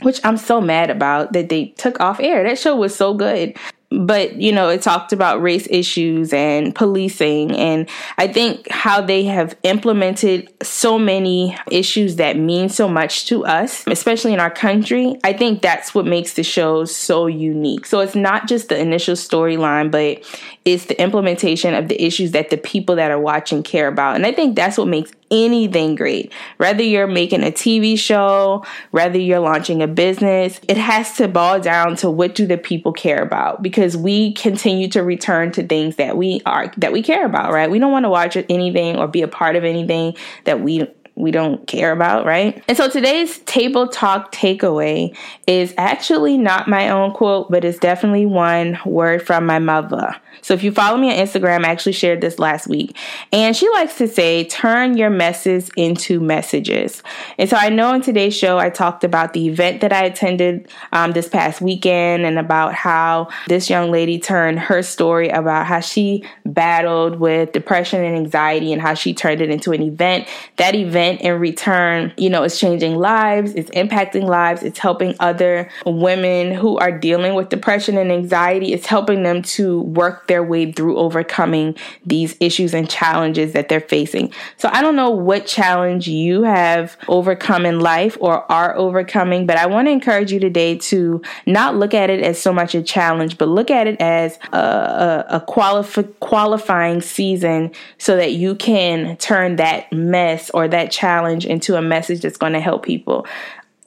which 0.02 0.20
I'm 0.24 0.36
so 0.36 0.60
mad 0.60 0.90
about 0.90 1.32
that 1.34 1.48
they 1.48 1.66
took 1.66 2.00
off 2.00 2.18
air. 2.18 2.42
That 2.42 2.58
show 2.58 2.74
was 2.74 2.94
so 2.94 3.14
good 3.14 3.56
but 3.94 4.40
you 4.40 4.52
know 4.52 4.68
it 4.68 4.82
talked 4.82 5.12
about 5.12 5.40
race 5.40 5.66
issues 5.70 6.32
and 6.32 6.74
policing 6.74 7.52
and 7.56 7.88
i 8.18 8.26
think 8.26 8.68
how 8.70 9.00
they 9.00 9.24
have 9.24 9.56
implemented 9.62 10.52
so 10.62 10.98
many 10.98 11.56
issues 11.70 12.16
that 12.16 12.36
mean 12.36 12.68
so 12.68 12.88
much 12.88 13.26
to 13.26 13.44
us 13.44 13.84
especially 13.86 14.32
in 14.32 14.40
our 14.40 14.50
country 14.50 15.16
i 15.24 15.32
think 15.32 15.62
that's 15.62 15.94
what 15.94 16.06
makes 16.06 16.34
the 16.34 16.42
show 16.42 16.84
so 16.84 17.26
unique. 17.26 17.86
So 17.86 18.00
it's 18.00 18.14
not 18.14 18.48
just 18.48 18.68
the 18.68 18.78
initial 18.78 19.14
storyline 19.14 19.90
but 19.90 20.22
it's 20.64 20.86
the 20.86 21.00
implementation 21.00 21.74
of 21.74 21.88
the 21.88 22.02
issues 22.02 22.32
that 22.32 22.50
the 22.50 22.56
people 22.56 22.96
that 22.96 23.10
are 23.10 23.20
watching 23.20 23.62
care 23.62 23.88
about 23.88 24.16
and 24.16 24.26
i 24.26 24.32
think 24.32 24.56
that's 24.56 24.78
what 24.78 24.88
makes 24.88 25.12
anything 25.34 25.94
great. 25.94 26.32
Whether 26.58 26.82
you're 26.82 27.06
making 27.06 27.42
a 27.42 27.50
TV 27.50 27.98
show, 27.98 28.64
whether 28.92 29.18
you're 29.18 29.40
launching 29.40 29.82
a 29.82 29.88
business, 29.88 30.60
it 30.68 30.76
has 30.76 31.16
to 31.16 31.28
boil 31.28 31.60
down 31.60 31.96
to 31.96 32.10
what 32.10 32.34
do 32.34 32.46
the 32.46 32.56
people 32.56 32.92
care 32.92 33.22
about 33.22 33.62
because 33.62 33.96
we 33.96 34.32
continue 34.34 34.88
to 34.88 35.02
return 35.02 35.50
to 35.52 35.66
things 35.66 35.96
that 35.96 36.16
we 36.16 36.40
are 36.46 36.72
that 36.76 36.92
we 36.92 37.02
care 37.02 37.26
about, 37.26 37.52
right? 37.52 37.70
We 37.70 37.78
don't 37.78 37.92
want 37.92 38.04
to 38.04 38.10
watch 38.10 38.36
anything 38.36 38.96
or 38.96 39.08
be 39.08 39.22
a 39.22 39.28
part 39.28 39.56
of 39.56 39.64
anything 39.64 40.14
that 40.44 40.60
we 40.60 40.86
we 41.16 41.30
don't 41.30 41.66
care 41.66 41.92
about, 41.92 42.26
right? 42.26 42.62
And 42.66 42.76
so 42.76 42.88
today's 42.88 43.38
table 43.40 43.86
talk 43.86 44.32
takeaway 44.32 45.16
is 45.46 45.72
actually 45.78 46.36
not 46.36 46.66
my 46.66 46.88
own 46.88 47.12
quote, 47.12 47.50
but 47.50 47.64
it's 47.64 47.78
definitely 47.78 48.26
one 48.26 48.78
word 48.84 49.24
from 49.24 49.46
my 49.46 49.60
mother. 49.60 50.16
So 50.42 50.52
if 50.52 50.62
you 50.64 50.72
follow 50.72 50.98
me 50.98 51.10
on 51.10 51.16
Instagram, 51.26 51.64
I 51.64 51.70
actually 51.70 51.92
shared 51.92 52.20
this 52.20 52.38
last 52.38 52.66
week. 52.66 52.96
And 53.32 53.56
she 53.56 53.68
likes 53.70 53.96
to 53.98 54.08
say, 54.08 54.44
turn 54.44 54.96
your 54.96 55.08
messes 55.08 55.70
into 55.76 56.20
messages. 56.20 57.02
And 57.38 57.48
so 57.48 57.56
I 57.56 57.68
know 57.68 57.94
in 57.94 58.02
today's 58.02 58.36
show, 58.36 58.58
I 58.58 58.68
talked 58.68 59.04
about 59.04 59.32
the 59.32 59.46
event 59.48 59.80
that 59.82 59.92
I 59.92 60.04
attended 60.04 60.68
um, 60.92 61.12
this 61.12 61.28
past 61.28 61.60
weekend 61.60 62.26
and 62.26 62.38
about 62.38 62.74
how 62.74 63.28
this 63.46 63.70
young 63.70 63.90
lady 63.92 64.18
turned 64.18 64.58
her 64.58 64.82
story 64.82 65.28
about 65.28 65.66
how 65.66 65.80
she 65.80 66.24
battled 66.44 67.20
with 67.20 67.52
depression 67.52 68.04
and 68.04 68.16
anxiety 68.16 68.72
and 68.72 68.82
how 68.82 68.94
she 68.94 69.14
turned 69.14 69.40
it 69.40 69.50
into 69.50 69.72
an 69.72 69.82
event. 69.82 70.26
That 70.56 70.74
event 70.74 71.03
in 71.04 71.40
return, 71.40 72.12
you 72.16 72.30
know, 72.30 72.42
it's 72.42 72.58
changing 72.58 72.96
lives, 72.96 73.54
it's 73.54 73.70
impacting 73.70 74.24
lives, 74.24 74.62
it's 74.62 74.78
helping 74.78 75.14
other 75.20 75.70
women 75.86 76.52
who 76.52 76.78
are 76.78 76.92
dealing 76.92 77.34
with 77.34 77.48
depression 77.48 77.96
and 77.96 78.10
anxiety, 78.10 78.72
it's 78.72 78.86
helping 78.86 79.22
them 79.22 79.42
to 79.42 79.80
work 79.82 80.26
their 80.26 80.42
way 80.42 80.72
through 80.72 80.96
overcoming 80.96 81.76
these 82.04 82.36
issues 82.40 82.74
and 82.74 82.88
challenges 82.88 83.52
that 83.52 83.68
they're 83.68 83.80
facing. 83.80 84.32
So 84.56 84.68
I 84.72 84.82
don't 84.82 84.96
know 84.96 85.10
what 85.10 85.46
challenge 85.46 86.08
you 86.08 86.42
have 86.42 86.96
overcome 87.08 87.66
in 87.66 87.80
life 87.80 88.16
or 88.20 88.50
are 88.50 88.76
overcoming, 88.76 89.46
but 89.46 89.56
I 89.56 89.66
want 89.66 89.86
to 89.88 89.92
encourage 89.92 90.32
you 90.32 90.40
today 90.40 90.78
to 90.78 91.22
not 91.46 91.76
look 91.76 91.94
at 91.94 92.10
it 92.10 92.22
as 92.22 92.40
so 92.40 92.52
much 92.52 92.74
a 92.74 92.82
challenge, 92.82 93.38
but 93.38 93.48
look 93.48 93.70
at 93.70 93.86
it 93.86 94.00
as 94.00 94.38
a, 94.52 94.58
a, 94.58 95.26
a 95.36 95.40
qualif- 95.40 96.18
qualifying 96.20 97.00
season 97.00 97.72
so 97.98 98.16
that 98.16 98.32
you 98.32 98.54
can 98.54 99.16
turn 99.16 99.56
that 99.56 99.92
mess 99.92 100.50
or 100.50 100.68
that 100.68 100.90
challenge 100.94 101.46
into 101.46 101.76
a 101.76 101.82
message 101.82 102.20
that's 102.20 102.36
going 102.36 102.52
to 102.52 102.60
help 102.60 102.84
people 102.84 103.26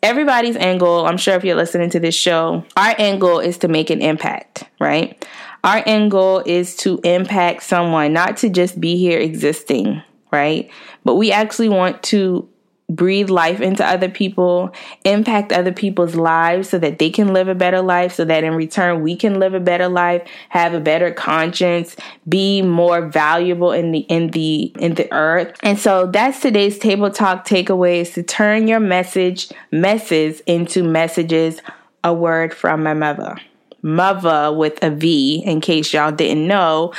everybody's 0.03 0.55
goal, 0.79 1.05
I'm 1.05 1.17
sure 1.17 1.35
if 1.35 1.43
you're 1.43 1.55
listening 1.55 1.89
to 1.91 1.99
this 1.99 2.15
show, 2.15 2.63
our 2.75 2.95
goal 3.19 3.39
is 3.39 3.57
to 3.59 3.67
make 3.67 3.89
an 3.89 4.01
impact, 4.01 4.63
right? 4.79 5.25
Our 5.63 5.83
end 5.85 6.11
goal 6.11 6.43
is 6.45 6.75
to 6.77 6.99
impact 7.03 7.63
someone, 7.63 8.13
not 8.13 8.37
to 8.37 8.49
just 8.49 8.79
be 8.79 8.95
here 8.97 9.19
existing, 9.19 10.01
right? 10.31 10.69
But 11.03 11.15
we 11.15 11.31
actually 11.31 11.69
want 11.69 12.03
to 12.03 12.47
breathe 12.89 13.29
life 13.29 13.59
into 13.59 13.85
other 13.85 14.09
people, 14.09 14.73
impact 15.03 15.51
other 15.51 15.73
people's 15.73 16.15
lives 16.15 16.69
so 16.69 16.79
that 16.79 16.99
they 16.99 17.09
can 17.09 17.33
live 17.33 17.47
a 17.47 17.55
better 17.55 17.81
life, 17.81 18.13
so 18.13 18.23
that 18.25 18.43
in 18.43 18.53
return 18.53 19.01
we 19.01 19.15
can 19.15 19.39
live 19.39 19.53
a 19.53 19.59
better 19.59 19.89
life, 19.89 20.27
have 20.49 20.73
a 20.73 20.79
better 20.79 21.11
conscience, 21.11 21.95
be 22.27 22.61
more 22.61 23.07
valuable 23.07 23.71
in 23.71 23.91
the 23.91 23.99
in 23.99 24.29
the 24.29 24.71
in 24.79 24.95
the 24.95 25.11
earth. 25.11 25.57
And 25.63 25.77
so 25.77 26.07
that's 26.07 26.39
today's 26.39 26.79
table 26.79 27.11
talk 27.11 27.45
takeaway 27.45 28.01
is 28.01 28.11
to 28.11 28.23
turn 28.23 28.67
your 28.67 28.79
message 28.79 29.49
messes 29.71 30.41
into 30.41 30.83
messages, 30.83 31.61
a 32.03 32.13
word 32.13 32.53
from 32.53 32.83
my 32.83 32.93
mother 32.93 33.37
mother 33.81 34.51
with 34.51 34.83
a 34.83 34.89
V, 34.89 35.43
in 35.45 35.61
case 35.61 35.93
y'all 35.93 36.11
didn't 36.11 36.47
know. 36.47 36.93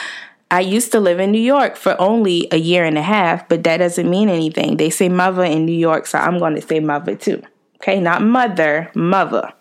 I 0.50 0.61
used 0.61 0.92
to 0.92 1.00
live 1.00 1.20
in 1.20 1.30
New 1.30 1.40
York 1.40 1.76
for 1.76 2.00
only 2.00 2.48
a 2.50 2.56
year 2.56 2.84
and 2.84 2.96
a 2.96 3.02
half, 3.02 3.48
but 3.48 3.64
that 3.64 3.78
doesn't 3.78 4.08
mean 4.08 4.28
anything. 4.28 4.76
They 4.76 4.90
say 4.90 5.08
mother 5.08 5.44
in 5.44 5.66
New 5.66 5.76
York, 5.76 6.06
so 6.06 6.18
I'm 6.18 6.38
going 6.38 6.54
to 6.54 6.62
say 6.62 6.80
mother 6.80 7.14
too. 7.16 7.42
Okay, 7.76 8.00
not 8.00 8.22
mother, 8.22 8.90
mother. 8.94 9.52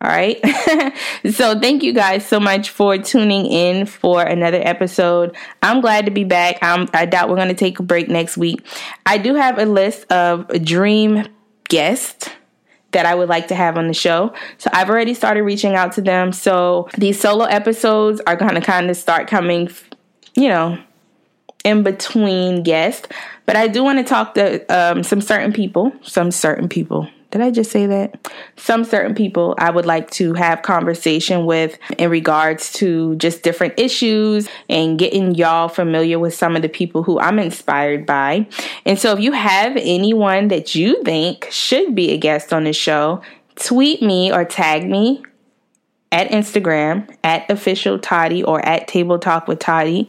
All 0.00 0.10
right. 0.10 0.38
so 1.30 1.58
thank 1.58 1.82
you 1.82 1.94
guys 1.94 2.26
so 2.26 2.38
much 2.38 2.68
for 2.68 2.98
tuning 2.98 3.46
in 3.46 3.86
for 3.86 4.22
another 4.22 4.60
episode. 4.62 5.34
I'm 5.62 5.80
glad 5.80 6.04
to 6.04 6.10
be 6.10 6.24
back. 6.24 6.58
I'm, 6.60 6.88
I 6.92 7.06
doubt 7.06 7.30
we're 7.30 7.36
going 7.36 7.48
to 7.48 7.54
take 7.54 7.78
a 7.78 7.82
break 7.82 8.08
next 8.08 8.36
week. 8.36 8.66
I 9.06 9.16
do 9.16 9.34
have 9.34 9.58
a 9.58 9.64
list 9.64 10.10
of 10.12 10.46
dream 10.62 11.26
guests 11.68 12.28
that 12.90 13.06
I 13.06 13.14
would 13.14 13.28
like 13.28 13.48
to 13.48 13.54
have 13.54 13.78
on 13.78 13.88
the 13.88 13.94
show. 13.94 14.34
So 14.58 14.68
I've 14.72 14.90
already 14.90 15.14
started 15.14 15.42
reaching 15.42 15.74
out 15.74 15.92
to 15.92 16.02
them. 16.02 16.32
So 16.32 16.88
these 16.98 17.18
solo 17.18 17.46
episodes 17.46 18.20
are 18.26 18.36
going 18.36 18.54
to 18.54 18.60
kind 18.60 18.90
of 18.90 18.96
start 18.96 19.26
coming, 19.26 19.70
you 20.34 20.48
know, 20.48 20.78
in 21.64 21.82
between 21.82 22.62
guests. 22.62 23.08
But 23.46 23.56
I 23.56 23.68
do 23.68 23.82
want 23.82 23.98
to 23.98 24.04
talk 24.04 24.34
to 24.34 24.64
um, 24.74 25.02
some 25.02 25.20
certain 25.20 25.52
people, 25.52 25.92
some 26.02 26.30
certain 26.30 26.68
people, 26.68 27.08
did 27.34 27.42
I 27.42 27.50
just 27.50 27.72
say 27.72 27.86
that? 27.86 28.30
Some 28.54 28.84
certain 28.84 29.12
people 29.12 29.56
I 29.58 29.68
would 29.68 29.86
like 29.86 30.08
to 30.12 30.34
have 30.34 30.62
conversation 30.62 31.46
with 31.46 31.76
in 31.98 32.08
regards 32.08 32.72
to 32.74 33.16
just 33.16 33.42
different 33.42 33.74
issues 33.76 34.48
and 34.68 34.96
getting 34.96 35.34
y'all 35.34 35.66
familiar 35.66 36.20
with 36.20 36.32
some 36.32 36.54
of 36.54 36.62
the 36.62 36.68
people 36.68 37.02
who 37.02 37.18
I'm 37.18 37.40
inspired 37.40 38.06
by. 38.06 38.46
And 38.86 39.00
so 39.00 39.12
if 39.14 39.18
you 39.18 39.32
have 39.32 39.76
anyone 39.76 40.46
that 40.46 40.76
you 40.76 41.02
think 41.02 41.48
should 41.50 41.96
be 41.96 42.12
a 42.12 42.16
guest 42.16 42.52
on 42.52 42.62
the 42.62 42.72
show, 42.72 43.20
tweet 43.56 44.00
me 44.00 44.32
or 44.32 44.44
tag 44.44 44.88
me 44.88 45.20
at 46.14 46.30
Instagram 46.30 47.12
at 47.24 47.50
official 47.50 47.98
Toddy 47.98 48.44
or 48.44 48.64
at 48.64 48.86
Table 48.86 49.18
Talk 49.18 49.48
with 49.48 49.58
Toddy. 49.58 50.08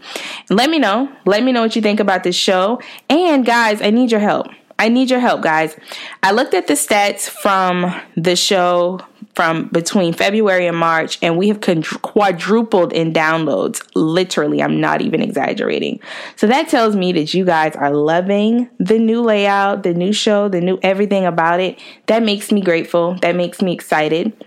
Let 0.52 0.70
me 0.70 0.78
know. 0.78 1.12
Let 1.26 1.44
me 1.44 1.52
know 1.52 1.64
what 1.64 1.76
you 1.76 1.82
think 1.82 2.00
about 2.00 2.24
this 2.24 2.36
show. 2.36 2.80
And 3.10 3.44
guys, 3.44 3.82
I 3.82 3.90
need 3.90 4.12
your 4.12 4.20
help. 4.20 4.48
I 4.78 4.90
need 4.90 5.10
your 5.10 5.20
help, 5.20 5.42
guys. 5.42 5.76
I 6.22 6.32
looked 6.32 6.54
at 6.54 6.68
the 6.68 6.74
stats 6.74 7.28
from 7.28 8.00
the 8.16 8.36
show 8.36 9.00
from 9.34 9.68
between 9.70 10.14
February 10.14 10.68
and 10.68 10.78
March, 10.78 11.18
and 11.22 11.38
we 11.38 11.48
have 11.48 11.60
quadrupled 11.60 12.94
in 12.94 13.12
downloads. 13.12 13.82
Literally, 13.96 14.62
I'm 14.62 14.80
not 14.80 15.02
even 15.02 15.22
exaggerating. 15.22 16.00
So 16.36 16.48
that 16.48 16.70
tells 16.70 16.96
me 16.96 17.14
that 17.14 17.34
you 17.34 17.46
guys 17.46 17.76
are 17.76 17.94
loving 17.94 18.70
the 18.80 19.00
new 19.00 19.22
layout, 19.22 19.84
the 19.84 19.94
new 19.94 20.14
show, 20.14 20.50
the 20.50 20.62
new 20.62 20.78
everything 20.84 21.26
about 21.26 21.60
it. 21.60 21.80
That 22.06 22.22
makes 22.22 22.52
me 22.52 22.62
grateful. 22.62 23.18
That 23.22 23.36
makes 23.36 23.62
me 23.62 23.74
excited. 23.74 24.45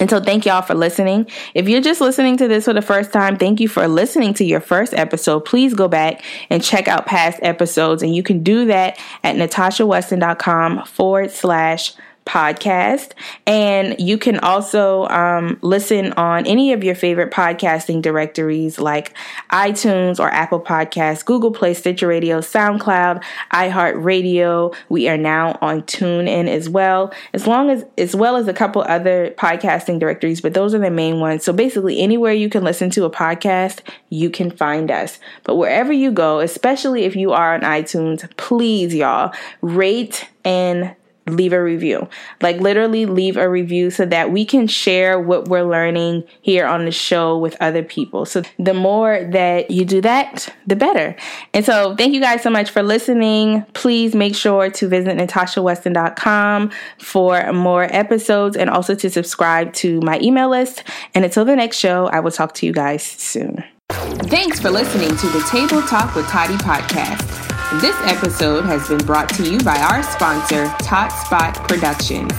And 0.00 0.10
so, 0.10 0.20
thank 0.20 0.44
y'all 0.44 0.62
for 0.62 0.74
listening. 0.74 1.28
If 1.54 1.68
you're 1.68 1.80
just 1.80 2.00
listening 2.00 2.36
to 2.38 2.48
this 2.48 2.64
for 2.64 2.72
the 2.72 2.82
first 2.82 3.12
time, 3.12 3.36
thank 3.36 3.60
you 3.60 3.68
for 3.68 3.86
listening 3.86 4.34
to 4.34 4.44
your 4.44 4.60
first 4.60 4.92
episode. 4.94 5.44
Please 5.44 5.72
go 5.72 5.86
back 5.86 6.22
and 6.50 6.62
check 6.62 6.88
out 6.88 7.06
past 7.06 7.38
episodes. 7.42 8.02
And 8.02 8.14
you 8.14 8.22
can 8.22 8.42
do 8.42 8.66
that 8.66 8.98
at 9.22 9.36
natashaweston.com 9.36 10.84
forward 10.86 11.30
slash 11.30 11.94
podcast. 12.26 13.12
And 13.46 13.96
you 13.98 14.16
can 14.16 14.38
also 14.40 15.06
um, 15.08 15.58
listen 15.62 16.12
on 16.14 16.46
any 16.46 16.72
of 16.72 16.82
your 16.82 16.94
favorite 16.94 17.30
podcasting 17.30 18.00
directories 18.02 18.78
like 18.78 19.14
iTunes 19.50 20.18
or 20.18 20.30
Apple 20.30 20.60
Podcasts, 20.60 21.24
Google 21.24 21.50
Play, 21.50 21.74
Stitcher 21.74 22.06
Radio, 22.06 22.40
SoundCloud, 22.40 23.22
iHeartRadio. 23.52 24.74
We 24.88 25.08
are 25.08 25.18
now 25.18 25.58
on 25.60 25.82
TuneIn 25.82 26.48
as 26.48 26.68
well, 26.68 27.12
as 27.32 27.46
long 27.46 27.70
as 27.70 27.84
as 27.98 28.16
well 28.16 28.36
as 28.36 28.48
a 28.48 28.54
couple 28.54 28.82
other 28.82 29.34
podcasting 29.36 29.98
directories, 29.98 30.40
but 30.40 30.54
those 30.54 30.74
are 30.74 30.78
the 30.78 30.90
main 30.90 31.20
ones. 31.20 31.44
So 31.44 31.52
basically, 31.52 32.00
anywhere 32.00 32.32
you 32.32 32.48
can 32.48 32.64
listen 32.64 32.90
to 32.90 33.04
a 33.04 33.10
podcast, 33.10 33.80
you 34.08 34.30
can 34.30 34.50
find 34.50 34.90
us. 34.90 35.18
But 35.44 35.56
wherever 35.56 35.92
you 35.92 36.10
go, 36.10 36.40
especially 36.40 37.04
if 37.04 37.16
you 37.16 37.32
are 37.32 37.54
on 37.54 37.60
iTunes, 37.60 38.28
please, 38.36 38.94
y'all, 38.94 39.32
rate 39.60 40.28
and 40.44 40.94
leave 41.26 41.52
a 41.52 41.62
review. 41.62 42.08
Like 42.42 42.60
literally 42.60 43.06
leave 43.06 43.36
a 43.36 43.48
review 43.48 43.90
so 43.90 44.04
that 44.06 44.30
we 44.30 44.44
can 44.44 44.66
share 44.66 45.18
what 45.18 45.48
we're 45.48 45.64
learning 45.64 46.24
here 46.42 46.66
on 46.66 46.84
the 46.84 46.90
show 46.90 47.38
with 47.38 47.56
other 47.60 47.82
people. 47.82 48.26
So 48.26 48.42
the 48.58 48.74
more 48.74 49.24
that 49.32 49.70
you 49.70 49.84
do 49.84 50.00
that, 50.02 50.54
the 50.66 50.76
better. 50.76 51.16
And 51.52 51.64
so 51.64 51.96
thank 51.96 52.14
you 52.14 52.20
guys 52.20 52.42
so 52.42 52.50
much 52.50 52.70
for 52.70 52.82
listening. 52.82 53.64
Please 53.72 54.14
make 54.14 54.34
sure 54.34 54.70
to 54.70 54.88
visit 54.88 55.16
natashaweston.com 55.16 56.70
for 56.98 57.52
more 57.52 57.84
episodes 57.84 58.56
and 58.56 58.68
also 58.68 58.94
to 58.94 59.10
subscribe 59.10 59.72
to 59.74 60.00
my 60.00 60.18
email 60.20 60.50
list. 60.50 60.84
And 61.14 61.24
until 61.24 61.44
the 61.44 61.56
next 61.56 61.78
show, 61.78 62.06
I 62.06 62.20
will 62.20 62.30
talk 62.30 62.54
to 62.54 62.66
you 62.66 62.72
guys 62.72 63.02
soon. 63.02 63.64
Thanks 63.90 64.58
for 64.58 64.70
listening 64.70 65.10
to 65.10 65.26
the 65.28 65.46
Table 65.50 65.82
Talk 65.82 66.14
with 66.14 66.26
Toddy 66.28 66.54
podcast. 66.54 67.53
This 67.80 67.96
episode 68.02 68.64
has 68.64 68.88
been 68.88 69.04
brought 69.04 69.28
to 69.30 69.50
you 69.50 69.58
by 69.60 69.76
our 69.78 70.02
sponsor, 70.02 70.66
Tot 70.78 71.10
Spot 71.10 71.54
Productions. 71.68 72.32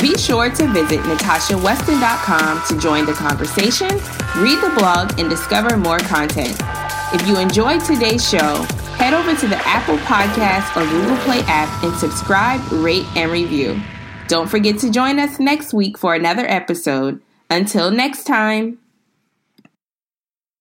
Be 0.00 0.16
sure 0.16 0.50
to 0.50 0.72
visit 0.72 1.00
natashaweston.com 1.00 2.62
to 2.68 2.78
join 2.78 3.06
the 3.06 3.12
conversation, 3.12 3.88
read 4.36 4.60
the 4.60 4.72
blog, 4.76 5.18
and 5.18 5.30
discover 5.30 5.76
more 5.76 5.98
content. 5.98 6.56
If 7.12 7.26
you 7.26 7.38
enjoyed 7.38 7.82
today's 7.84 8.28
show, 8.28 8.62
head 8.98 9.14
over 9.14 9.34
to 9.34 9.48
the 9.48 9.56
Apple 9.66 9.96
Podcast 9.98 10.76
or 10.76 10.88
Google 10.90 11.16
Play 11.24 11.40
app 11.46 11.82
and 11.82 11.94
subscribe, 11.96 12.60
rate, 12.70 13.06
and 13.16 13.32
review. 13.32 13.80
Don't 14.28 14.48
forget 14.48 14.78
to 14.80 14.90
join 14.90 15.18
us 15.18 15.40
next 15.40 15.72
week 15.72 15.96
for 15.96 16.14
another 16.14 16.46
episode. 16.46 17.22
Until 17.48 17.90
next 17.90 18.24
time. 18.24 18.78